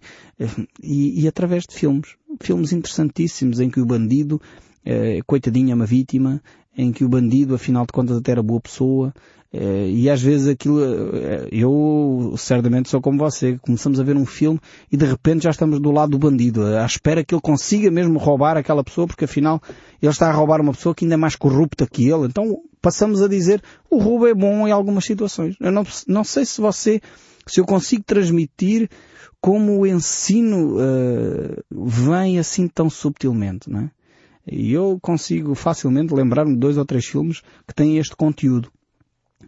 e, 0.82 1.22
e, 1.22 1.28
através 1.28 1.64
de 1.64 1.74
filmes. 1.74 2.16
Filmes 2.40 2.72
interessantíssimos 2.72 3.60
em 3.60 3.68
que 3.68 3.80
o 3.80 3.86
bandido 3.86 4.40
eh, 4.84 5.20
coitadinha, 5.26 5.74
uma 5.74 5.86
vítima, 5.86 6.42
em 6.76 6.92
que 6.92 7.04
o 7.04 7.08
bandido, 7.08 7.54
afinal 7.54 7.84
de 7.86 7.92
contas, 7.92 8.16
até 8.16 8.32
era 8.32 8.42
boa 8.42 8.60
pessoa, 8.60 9.12
eh, 9.52 9.90
e 9.90 10.08
às 10.08 10.22
vezes 10.22 10.48
aquilo, 10.48 10.80
eh, 10.82 11.48
eu 11.52 12.34
certamente 12.38 12.88
sou 12.88 13.02
como 13.02 13.18
você, 13.18 13.58
começamos 13.58 14.00
a 14.00 14.02
ver 14.02 14.16
um 14.16 14.24
filme 14.24 14.58
e 14.90 14.96
de 14.96 15.04
repente 15.04 15.44
já 15.44 15.50
estamos 15.50 15.78
do 15.78 15.90
lado 15.90 16.12
do 16.12 16.18
bandido, 16.18 16.64
à 16.64 16.86
espera 16.86 17.22
que 17.22 17.34
ele 17.34 17.42
consiga 17.42 17.90
mesmo 17.90 18.18
roubar 18.18 18.56
aquela 18.56 18.82
pessoa, 18.82 19.06
porque 19.06 19.26
afinal 19.26 19.60
ele 20.00 20.10
está 20.10 20.30
a 20.30 20.32
roubar 20.32 20.60
uma 20.60 20.72
pessoa 20.72 20.94
que 20.94 21.04
ainda 21.04 21.14
é 21.14 21.18
mais 21.18 21.36
corrupta 21.36 21.86
que 21.86 22.08
ele. 22.08 22.24
Então 22.24 22.62
passamos 22.80 23.20
a 23.20 23.28
dizer, 23.28 23.62
o 23.90 23.98
roubo 23.98 24.26
é 24.26 24.34
bom 24.34 24.66
em 24.66 24.72
algumas 24.72 25.04
situações. 25.04 25.54
Eu 25.60 25.70
não, 25.70 25.86
não 26.08 26.24
sei 26.24 26.46
se 26.46 26.58
você, 26.58 27.02
se 27.46 27.60
eu 27.60 27.66
consigo 27.66 28.02
transmitir 28.04 28.88
como 29.38 29.80
o 29.80 29.86
ensino 29.86 30.76
uh, 30.78 31.62
vem 31.70 32.38
assim 32.38 32.68
tão 32.68 32.88
subtilmente, 32.88 33.68
não 33.68 33.80
é? 33.80 33.90
E 34.46 34.72
eu 34.72 34.98
consigo 35.00 35.54
facilmente 35.54 36.14
lembrar-me 36.14 36.54
de 36.54 36.58
dois 36.58 36.76
ou 36.76 36.84
três 36.84 37.04
filmes 37.04 37.42
que 37.66 37.74
têm 37.74 37.98
este 37.98 38.16
conteúdo, 38.16 38.70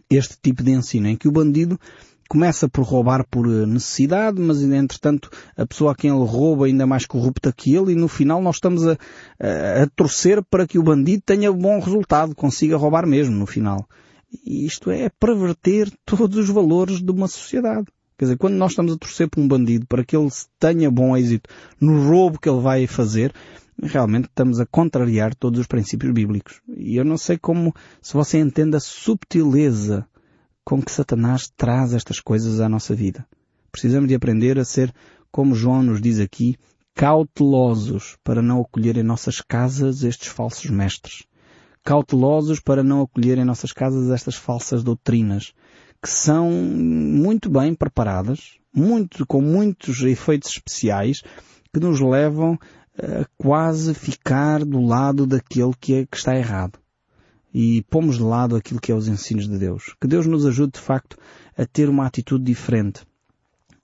este 0.09 0.37
tipo 0.41 0.63
de 0.63 0.71
ensino, 0.71 1.07
em 1.07 1.15
que 1.15 1.27
o 1.27 1.31
bandido 1.31 1.79
começa 2.27 2.67
por 2.67 2.83
roubar 2.83 3.25
por 3.29 3.45
eh, 3.45 3.65
necessidade, 3.65 4.39
mas 4.39 4.61
entretanto 4.61 5.29
a 5.55 5.65
pessoa 5.65 5.91
a 5.91 5.95
quem 5.95 6.09
ele 6.09 6.25
rouba 6.25 6.65
é 6.65 6.71
ainda 6.71 6.87
mais 6.87 7.05
corrupta 7.05 7.53
que 7.53 7.75
ele 7.75 7.91
e 7.91 7.95
no 7.95 8.07
final 8.07 8.41
nós 8.41 8.55
estamos 8.55 8.87
a, 8.87 8.97
a, 9.39 9.83
a 9.83 9.87
torcer 9.95 10.43
para 10.43 10.65
que 10.65 10.79
o 10.79 10.83
bandido 10.83 11.23
tenha 11.25 11.51
bom 11.51 11.79
resultado, 11.79 12.35
consiga 12.35 12.77
roubar 12.77 13.05
mesmo 13.05 13.35
no 13.35 13.45
final. 13.45 13.87
E 14.45 14.65
isto 14.65 14.89
é 14.89 15.09
perverter 15.09 15.91
todos 16.05 16.37
os 16.37 16.49
valores 16.49 17.01
de 17.01 17.11
uma 17.11 17.27
sociedade. 17.27 17.87
Quer 18.17 18.25
dizer, 18.25 18.37
quando 18.37 18.55
nós 18.55 18.71
estamos 18.71 18.93
a 18.93 18.97
torcer 18.97 19.29
por 19.29 19.41
um 19.41 19.47
bandido 19.47 19.85
para 19.87 20.03
que 20.03 20.15
ele 20.15 20.29
tenha 20.57 20.89
bom 20.89 21.17
êxito 21.17 21.49
no 21.81 22.07
roubo 22.07 22.39
que 22.39 22.47
ele 22.47 22.61
vai 22.61 22.87
fazer, 22.87 23.33
realmente 23.81 24.25
estamos 24.25 24.59
a 24.59 24.65
contrariar 24.65 25.35
todos 25.35 25.59
os 25.59 25.67
princípios 25.67 26.11
bíblicos. 26.13 26.61
E 26.75 26.95
eu 26.95 27.05
não 27.05 27.17
sei 27.17 27.37
como, 27.37 27.73
se 28.01 28.13
você 28.13 28.39
entende 28.39 28.77
a 28.77 28.79
subtileza 28.79 30.07
com 30.63 30.81
que 30.81 30.91
Satanás 30.91 31.47
traz 31.55 31.93
estas 31.93 32.19
coisas 32.19 32.59
à 32.59 32.67
nossa 32.67 32.95
vida. 32.95 33.25
Precisamos 33.71 34.07
de 34.07 34.15
aprender 34.15 34.57
a 34.57 34.65
ser, 34.65 34.93
como 35.31 35.53
João 35.53 35.83
nos 35.83 36.01
diz 36.01 36.19
aqui, 36.19 36.55
cautelosos 36.95 38.17
para 38.23 38.41
não 38.41 38.61
acolher 38.61 38.97
em 38.97 39.03
nossas 39.03 39.41
casas 39.41 40.03
estes 40.03 40.29
falsos 40.29 40.69
mestres. 40.69 41.23
Cautelosos 41.83 42.59
para 42.59 42.83
não 42.83 43.01
acolher 43.01 43.37
em 43.37 43.45
nossas 43.45 43.71
casas 43.71 44.09
estas 44.09 44.35
falsas 44.35 44.83
doutrinas, 44.83 45.53
que 46.01 46.09
são 46.09 46.49
muito 46.49 47.49
bem 47.49 47.75
preparadas, 47.75 48.57
muito, 48.73 49.25
com 49.25 49.41
muitos 49.41 50.01
efeitos 50.01 50.49
especiais, 50.49 51.21
que 51.73 51.79
nos 51.79 51.99
levam 51.99 52.57
quase 53.37 53.93
ficar 53.93 54.63
do 54.63 54.81
lado 54.81 55.25
daquele 55.25 55.73
que, 55.79 55.93
é, 55.93 56.05
que 56.05 56.17
está 56.17 56.35
errado. 56.35 56.79
E 57.53 57.83
pomos 57.89 58.17
de 58.17 58.23
lado 58.23 58.55
aquilo 58.55 58.81
que 58.81 58.91
é 58.91 58.95
os 58.95 59.07
ensinos 59.07 59.47
de 59.47 59.57
Deus. 59.57 59.95
Que 59.99 60.07
Deus 60.07 60.25
nos 60.25 60.45
ajude, 60.45 60.73
de 60.73 60.79
facto, 60.79 61.17
a 61.57 61.65
ter 61.65 61.89
uma 61.89 62.05
atitude 62.05 62.43
diferente. 62.43 63.05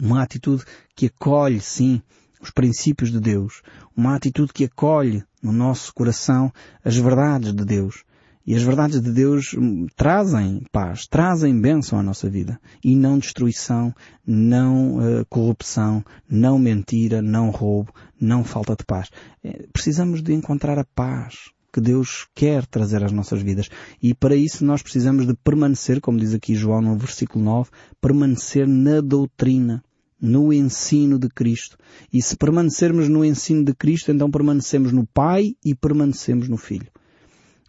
Uma 0.01 0.23
atitude 0.23 0.63
que 0.95 1.05
acolhe, 1.05 1.61
sim, 1.61 2.01
os 2.41 2.49
princípios 2.49 3.11
de 3.11 3.19
Deus. 3.19 3.61
Uma 3.95 4.15
atitude 4.15 4.51
que 4.51 4.65
acolhe 4.65 5.23
no 5.41 5.51
nosso 5.51 5.93
coração 5.93 6.51
as 6.83 6.95
verdades 6.97 7.53
de 7.53 7.63
Deus. 7.63 8.03
E 8.45 8.55
as 8.55 8.63
verdades 8.63 8.99
de 9.01 9.11
Deus 9.11 9.53
hum, 9.53 9.85
trazem 9.95 10.63
paz, 10.71 11.05
trazem 11.07 11.59
bênção 11.59 11.99
à 11.99 12.03
nossa 12.03 12.29
vida. 12.29 12.59
E 12.83 12.95
não 12.95 13.19
destruição, 13.19 13.93
não 14.25 14.97
uh, 14.97 15.25
corrupção, 15.29 16.03
não 16.29 16.57
mentira, 16.57 17.21
não 17.21 17.49
roubo, 17.51 17.93
não 18.19 18.43
falta 18.43 18.75
de 18.75 18.83
paz. 18.83 19.09
É, 19.43 19.67
precisamos 19.71 20.21
de 20.23 20.33
encontrar 20.33 20.79
a 20.79 20.85
paz 20.95 21.51
que 21.71 21.79
Deus 21.79 22.27
quer 22.33 22.65
trazer 22.65 23.03
às 23.03 23.11
nossas 23.11 23.41
vidas. 23.41 23.69
E 24.01 24.13
para 24.13 24.35
isso 24.35 24.65
nós 24.65 24.81
precisamos 24.81 25.25
de 25.25 25.35
permanecer, 25.35 26.01
como 26.01 26.19
diz 26.19 26.33
aqui 26.33 26.55
João 26.55 26.81
no 26.81 26.97
versículo 26.97 27.43
9, 27.45 27.69
permanecer 28.01 28.67
na 28.67 29.01
doutrina 29.01 29.83
no 30.19 30.53
ensino 30.53 31.17
de 31.17 31.29
Cristo. 31.29 31.77
E 32.11 32.21
se 32.21 32.35
permanecermos 32.35 33.07
no 33.07 33.23
ensino 33.25 33.63
de 33.63 33.73
Cristo, 33.73 34.11
então 34.11 34.29
permanecemos 34.29 34.91
no 34.91 35.05
Pai 35.07 35.55
e 35.65 35.73
permanecemos 35.73 36.47
no 36.47 36.57
Filho 36.57 36.91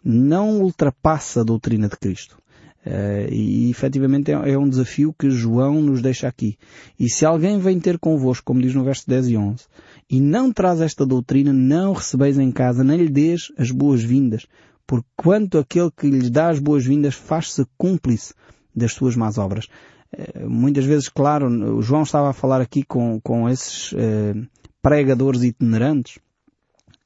não 0.04 0.60
ultrapassa 0.60 1.40
a 1.40 1.44
doutrina 1.44 1.88
de 1.88 1.96
Cristo. 1.96 2.36
Uh, 2.84 3.32
e 3.32 3.70
efetivamente 3.70 4.32
é, 4.32 4.34
é, 4.50 4.58
um 4.58 4.68
desafio 4.68 5.14
que 5.16 5.30
João 5.30 5.80
nos 5.80 6.02
deixa 6.02 6.26
aqui. 6.26 6.58
E 6.98 7.08
se 7.08 7.24
alguém 7.24 7.56
vem 7.58 7.78
ter 7.78 7.96
convosco, 7.96 8.44
como 8.44 8.60
diz 8.60 8.74
no 8.74 8.82
verso 8.82 9.04
10 9.06 9.28
e 9.28 9.36
11, 9.36 9.64
e 10.10 10.20
não 10.20 10.52
traz 10.52 10.80
esta 10.80 11.06
doutrina, 11.06 11.52
não 11.52 11.92
recebeis 11.92 12.38
em 12.38 12.50
casa, 12.50 12.82
nem 12.82 12.98
lhe 12.98 13.08
dês 13.08 13.52
as 13.56 13.70
boas-vindas, 13.70 14.46
porquanto 14.84 15.58
aquele 15.58 15.92
que 15.96 16.10
lhes 16.10 16.28
dá 16.28 16.48
as 16.48 16.58
boas-vindas 16.58 17.14
faz-se 17.14 17.64
cúmplice 17.78 18.34
das 18.74 18.92
suas 18.92 19.14
más 19.14 19.38
obras. 19.38 19.66
Uh, 20.12 20.50
muitas 20.50 20.84
vezes, 20.84 21.08
claro, 21.08 21.80
João 21.80 22.02
estava 22.02 22.30
a 22.30 22.34
falar 22.34 22.60
aqui 22.60 22.82
com, 22.82 23.20
com 23.20 23.48
esses 23.48 23.92
uh, 23.92 24.44
pregadores 24.82 25.44
itinerantes, 25.44 26.18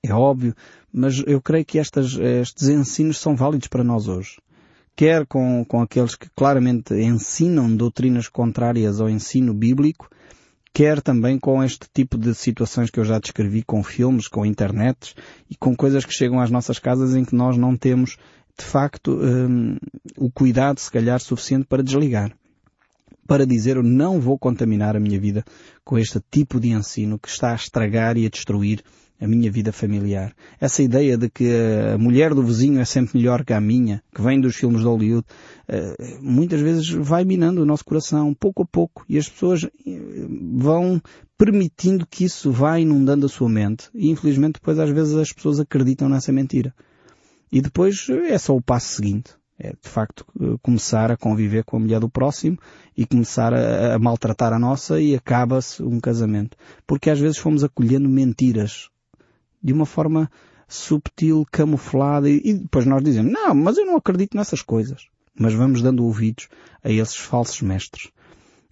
É 0.06 0.14
óbvio, 0.14 0.54
mas 0.92 1.22
eu 1.26 1.40
creio 1.40 1.64
que 1.64 1.78
estas, 1.78 2.16
estes 2.16 2.68
ensinos 2.68 3.18
são 3.18 3.34
válidos 3.34 3.68
para 3.68 3.82
nós 3.82 4.06
hoje. 4.06 4.38
Quer 4.94 5.26
com, 5.26 5.64
com 5.64 5.82
aqueles 5.82 6.14
que 6.14 6.28
claramente 6.34 6.94
ensinam 6.94 7.74
doutrinas 7.74 8.28
contrárias 8.28 9.00
ao 9.00 9.10
ensino 9.10 9.52
bíblico, 9.52 10.08
quer 10.72 11.02
também 11.02 11.38
com 11.38 11.62
este 11.62 11.86
tipo 11.92 12.16
de 12.16 12.34
situações 12.34 12.88
que 12.88 13.00
eu 13.00 13.04
já 13.04 13.18
descrevi, 13.18 13.62
com 13.62 13.82
filmes, 13.82 14.28
com 14.28 14.46
internet 14.46 15.14
e 15.50 15.56
com 15.56 15.76
coisas 15.76 16.04
que 16.04 16.14
chegam 16.14 16.40
às 16.40 16.50
nossas 16.50 16.78
casas 16.78 17.14
em 17.14 17.24
que 17.24 17.34
nós 17.34 17.56
não 17.56 17.76
temos, 17.76 18.16
de 18.58 18.64
facto, 18.64 19.18
um, 19.20 19.76
o 20.16 20.30
cuidado, 20.30 20.78
se 20.78 20.90
calhar, 20.90 21.20
suficiente 21.20 21.66
para 21.66 21.82
desligar 21.82 22.32
para 23.26 23.46
dizer 23.46 23.76
eu 23.76 23.82
não 23.82 24.20
vou 24.20 24.38
contaminar 24.38 24.96
a 24.96 25.00
minha 25.00 25.18
vida 25.20 25.44
com 25.84 25.98
este 25.98 26.20
tipo 26.30 26.60
de 26.60 26.70
ensino 26.70 27.18
que 27.18 27.28
está 27.28 27.52
a 27.52 27.56
estragar 27.56 28.16
e 28.16 28.24
a 28.26 28.30
destruir 28.30 28.82
a 29.20 29.26
minha 29.26 29.50
vida 29.50 29.72
familiar. 29.72 30.34
Essa 30.60 30.82
ideia 30.82 31.16
de 31.16 31.30
que 31.30 31.50
a 31.94 31.98
mulher 31.98 32.34
do 32.34 32.42
vizinho 32.42 32.80
é 32.80 32.84
sempre 32.84 33.18
melhor 33.18 33.44
que 33.44 33.52
a 33.52 33.60
minha, 33.60 34.02
que 34.14 34.20
vem 34.20 34.40
dos 34.40 34.56
filmes 34.56 34.80
de 34.80 34.86
Hollywood, 34.86 35.26
eh, 35.68 36.18
muitas 36.20 36.60
vezes 36.60 36.88
vai 36.90 37.24
minando 37.24 37.62
o 37.62 37.66
nosso 37.66 37.84
coração, 37.84 38.34
pouco 38.34 38.62
a 38.62 38.66
pouco, 38.66 39.04
e 39.08 39.16
as 39.16 39.28
pessoas 39.28 39.64
eh, 39.64 39.70
vão 40.54 41.00
permitindo 41.38 42.06
que 42.06 42.24
isso 42.24 42.50
vá 42.50 42.78
inundando 42.78 43.26
a 43.26 43.28
sua 43.28 43.48
mente, 43.48 43.88
e 43.94 44.10
infelizmente 44.10 44.54
depois 44.54 44.78
às 44.78 44.90
vezes 44.90 45.14
as 45.14 45.32
pessoas 45.32 45.60
acreditam 45.60 46.08
nessa 46.08 46.32
mentira. 46.32 46.74
E 47.50 47.60
depois 47.60 48.08
é 48.10 48.36
só 48.36 48.54
o 48.54 48.62
passo 48.62 48.96
seguinte. 48.96 49.30
É, 49.58 49.70
de 49.70 49.88
facto, 49.88 50.26
começar 50.60 51.10
a 51.10 51.16
conviver 51.16 51.64
com 51.64 51.78
a 51.78 51.80
mulher 51.80 51.98
do 51.98 52.10
próximo 52.10 52.58
e 52.94 53.06
começar 53.06 53.54
a, 53.54 53.94
a 53.94 53.98
maltratar 53.98 54.52
a 54.52 54.58
nossa 54.58 55.00
e 55.00 55.14
acaba-se 55.14 55.82
um 55.82 55.98
casamento. 55.98 56.58
Porque 56.86 57.08
às 57.08 57.18
vezes 57.18 57.38
fomos 57.38 57.64
acolhendo 57.64 58.06
mentiras 58.06 58.90
de 59.62 59.72
uma 59.72 59.86
forma 59.86 60.30
subtil, 60.68 61.46
camuflada 61.50 62.28
e, 62.28 62.40
e 62.44 62.54
depois 62.54 62.84
nós 62.84 63.02
dizemos, 63.02 63.32
não, 63.32 63.54
mas 63.54 63.78
eu 63.78 63.86
não 63.86 63.96
acredito 63.96 64.36
nessas 64.36 64.60
coisas. 64.60 65.06
Mas 65.38 65.54
vamos 65.54 65.80
dando 65.80 66.04
ouvidos 66.04 66.48
a 66.84 66.90
esses 66.90 67.16
falsos 67.16 67.62
mestres. 67.62 68.10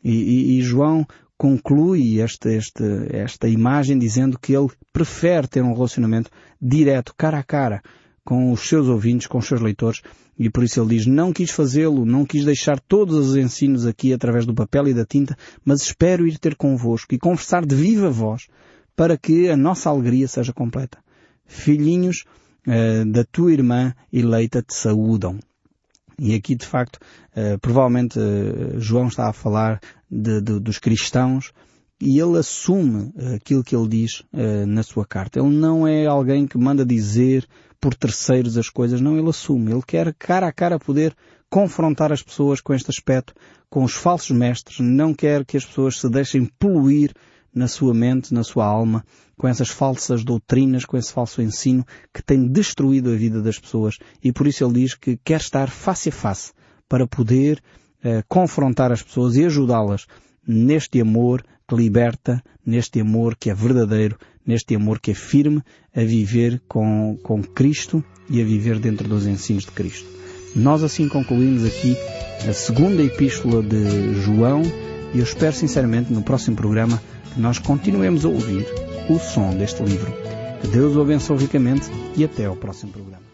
E, 0.03 0.13
e, 0.13 0.59
e 0.59 0.63
João 0.63 1.07
conclui 1.37 2.21
este, 2.21 2.49
este, 2.57 2.85
esta 3.11 3.49
imagem 3.49 3.99
dizendo 3.99 4.39
que 4.39 4.55
ele 4.55 4.69
prefere 4.93 5.49
ter 5.49 5.63
um 5.63 5.75
relacionamento 5.75 6.31
direto, 6.61 7.15
cara 7.17 7.39
a 7.39 7.43
cara, 7.43 7.83
com 8.25 8.51
os 8.53 8.61
seus 8.61 8.89
ouvintes, 8.89 9.27
com 9.27 9.39
os 9.39 9.47
seus 9.47 9.61
leitores, 9.61 10.01
e 10.39 10.51
por 10.51 10.65
isso 10.65 10.81
ele 10.81 10.97
diz, 10.97 11.07
não 11.07 11.33
quis 11.33 11.51
fazê-lo, 11.51 12.05
não 12.05 12.25
quis 12.25 12.45
deixar 12.45 12.81
todos 12.81 13.15
os 13.15 13.37
ensinos 13.37 13.87
aqui 13.87 14.13
através 14.13 14.47
do 14.47 14.55
papel 14.55 14.89
e 14.89 14.95
da 14.95 15.05
tinta, 15.05 15.37
mas 15.65 15.83
espero 15.83 16.27
ir 16.27 16.39
ter 16.39 16.57
convosco 16.57 17.15
e 17.15 17.19
conversar 17.19 17.65
de 17.65 17.75
viva 17.75 18.11
voz 18.11 18.49
para 18.97 19.17
que 19.17 19.49
a 19.49 19.57
nossa 19.57 19.91
alegria 19.91 20.27
seja 20.27 20.53
completa. 20.53 20.99
Filhinhos 21.47 22.25
uh, 22.67 23.05
da 23.11 23.25
tua 23.25 23.53
irmã 23.53 23.95
eleita 24.13 24.63
te 24.63 24.75
saúdam. 24.75 25.39
E 26.19 26.35
aqui, 26.35 26.55
de 26.55 26.67
facto, 26.67 26.97
uh, 26.97 27.59
provavelmente 27.61 28.19
uh, 28.19 28.81
João 28.81 29.09
está 29.09 29.29
a 29.29 29.33
falar 29.33 29.81
de, 30.11 30.41
de, 30.41 30.61
dos 30.61 30.79
cristãos 30.79 31.53
e 32.01 32.19
ele 32.19 32.39
assume 32.39 33.13
aquilo 33.37 33.63
que 33.63 33.75
ele 33.75 33.89
diz 33.89 34.25
na 34.67 34.83
sua 34.83 35.07
carta. 35.07 35.39
Ele 35.39 35.57
não 35.57 35.87
é 35.87 36.05
alguém 36.07 36.47
que 36.47 36.59
manda 36.59 36.85
dizer 36.85 37.47
por 37.85 37.95
terceiros 37.95 38.57
as 38.57 38.71
coisas, 38.71 39.03
não, 39.03 39.19
ele 39.19 39.29
assume. 39.29 39.71
Ele 39.71 39.83
quer 39.87 40.15
cara 40.15 40.49
a 40.49 40.53
cara 40.53 40.79
poder 40.79 41.15
confrontar 41.51 42.11
as 42.11 42.23
pessoas 42.23 42.59
com 42.59 42.73
este 42.73 42.91
aspecto, 42.91 43.35
com 43.69 43.85
os 43.85 43.93
falsos 43.93 44.31
mestres, 44.31 44.79
não 44.81 45.13
quer 45.13 45.45
que 45.45 45.55
as 45.55 45.67
pessoas 45.67 46.01
se 46.01 46.09
deixem 46.09 46.47
poluir 46.59 47.13
na 47.55 47.69
sua 47.69 47.93
mente, 47.93 48.33
na 48.33 48.43
sua 48.43 48.65
alma, 48.65 49.05
com 49.37 49.47
essas 49.47 49.69
falsas 49.69 50.25
doutrinas, 50.25 50.87
com 50.87 50.97
esse 50.97 51.13
falso 51.13 51.43
ensino 51.43 51.85
que 52.11 52.23
tem 52.23 52.49
destruído 52.49 53.11
a 53.11 53.17
vida 53.17 53.43
das 53.43 53.59
pessoas. 53.59 53.99
E 54.23 54.33
por 54.33 54.47
isso 54.47 54.65
ele 54.65 54.81
diz 54.81 54.95
que 54.95 55.19
quer 55.23 55.41
estar 55.41 55.69
face 55.69 56.09
a 56.09 56.13
face 56.13 56.55
para 56.89 57.07
poder 57.07 57.63
eh, 58.03 58.25
confrontar 58.27 58.93
as 58.93 59.03
pessoas 59.03 59.37
e 59.37 59.45
ajudá-las 59.45 60.07
neste 60.47 61.03
amor 61.03 61.45
que 61.69 61.75
liberta, 61.75 62.43
neste 62.65 62.99
amor 62.99 63.37
que 63.37 63.51
é 63.51 63.55
verdadeiro, 63.55 64.17
neste 64.47 64.75
amor 64.75 65.01
que 65.01 65.11
é 65.11 65.15
firme 65.15 65.63
a 65.95 66.01
viver 66.01 66.61
com, 66.69 67.19
com 67.23 67.43
Cristo 67.43 68.05
e 68.29 68.41
a 68.41 68.45
viver 68.45 68.79
dentro 68.79 69.09
dos 69.09 69.27
ensinos 69.27 69.65
de 69.65 69.71
Cristo. 69.71 70.07
Nós 70.55 70.83
assim 70.83 71.09
concluímos 71.09 71.65
aqui 71.65 71.97
a 72.49 72.53
segunda 72.53 73.03
epístola 73.03 73.63
de 73.63 74.15
João 74.23 74.63
e 75.13 75.19
eu 75.19 75.25
espero 75.25 75.55
sinceramente 75.55 76.13
no 76.13 76.23
próximo 76.23 76.57
programa 76.57 77.03
que 77.33 77.41
nós 77.41 77.59
continuemos 77.59 78.25
a 78.25 78.29
ouvir 78.29 78.67
o 79.09 79.19
som 79.19 79.57
deste 79.57 79.83
livro. 79.83 80.13
Que 80.61 80.69
Deus 80.69 80.97
o 80.97 81.01
abençoe 81.01 81.39
ricamente 81.39 81.91
e 82.17 82.25
até 82.25 82.47
ao 82.47 82.57
próximo 82.57 82.93
programa. 82.93 83.25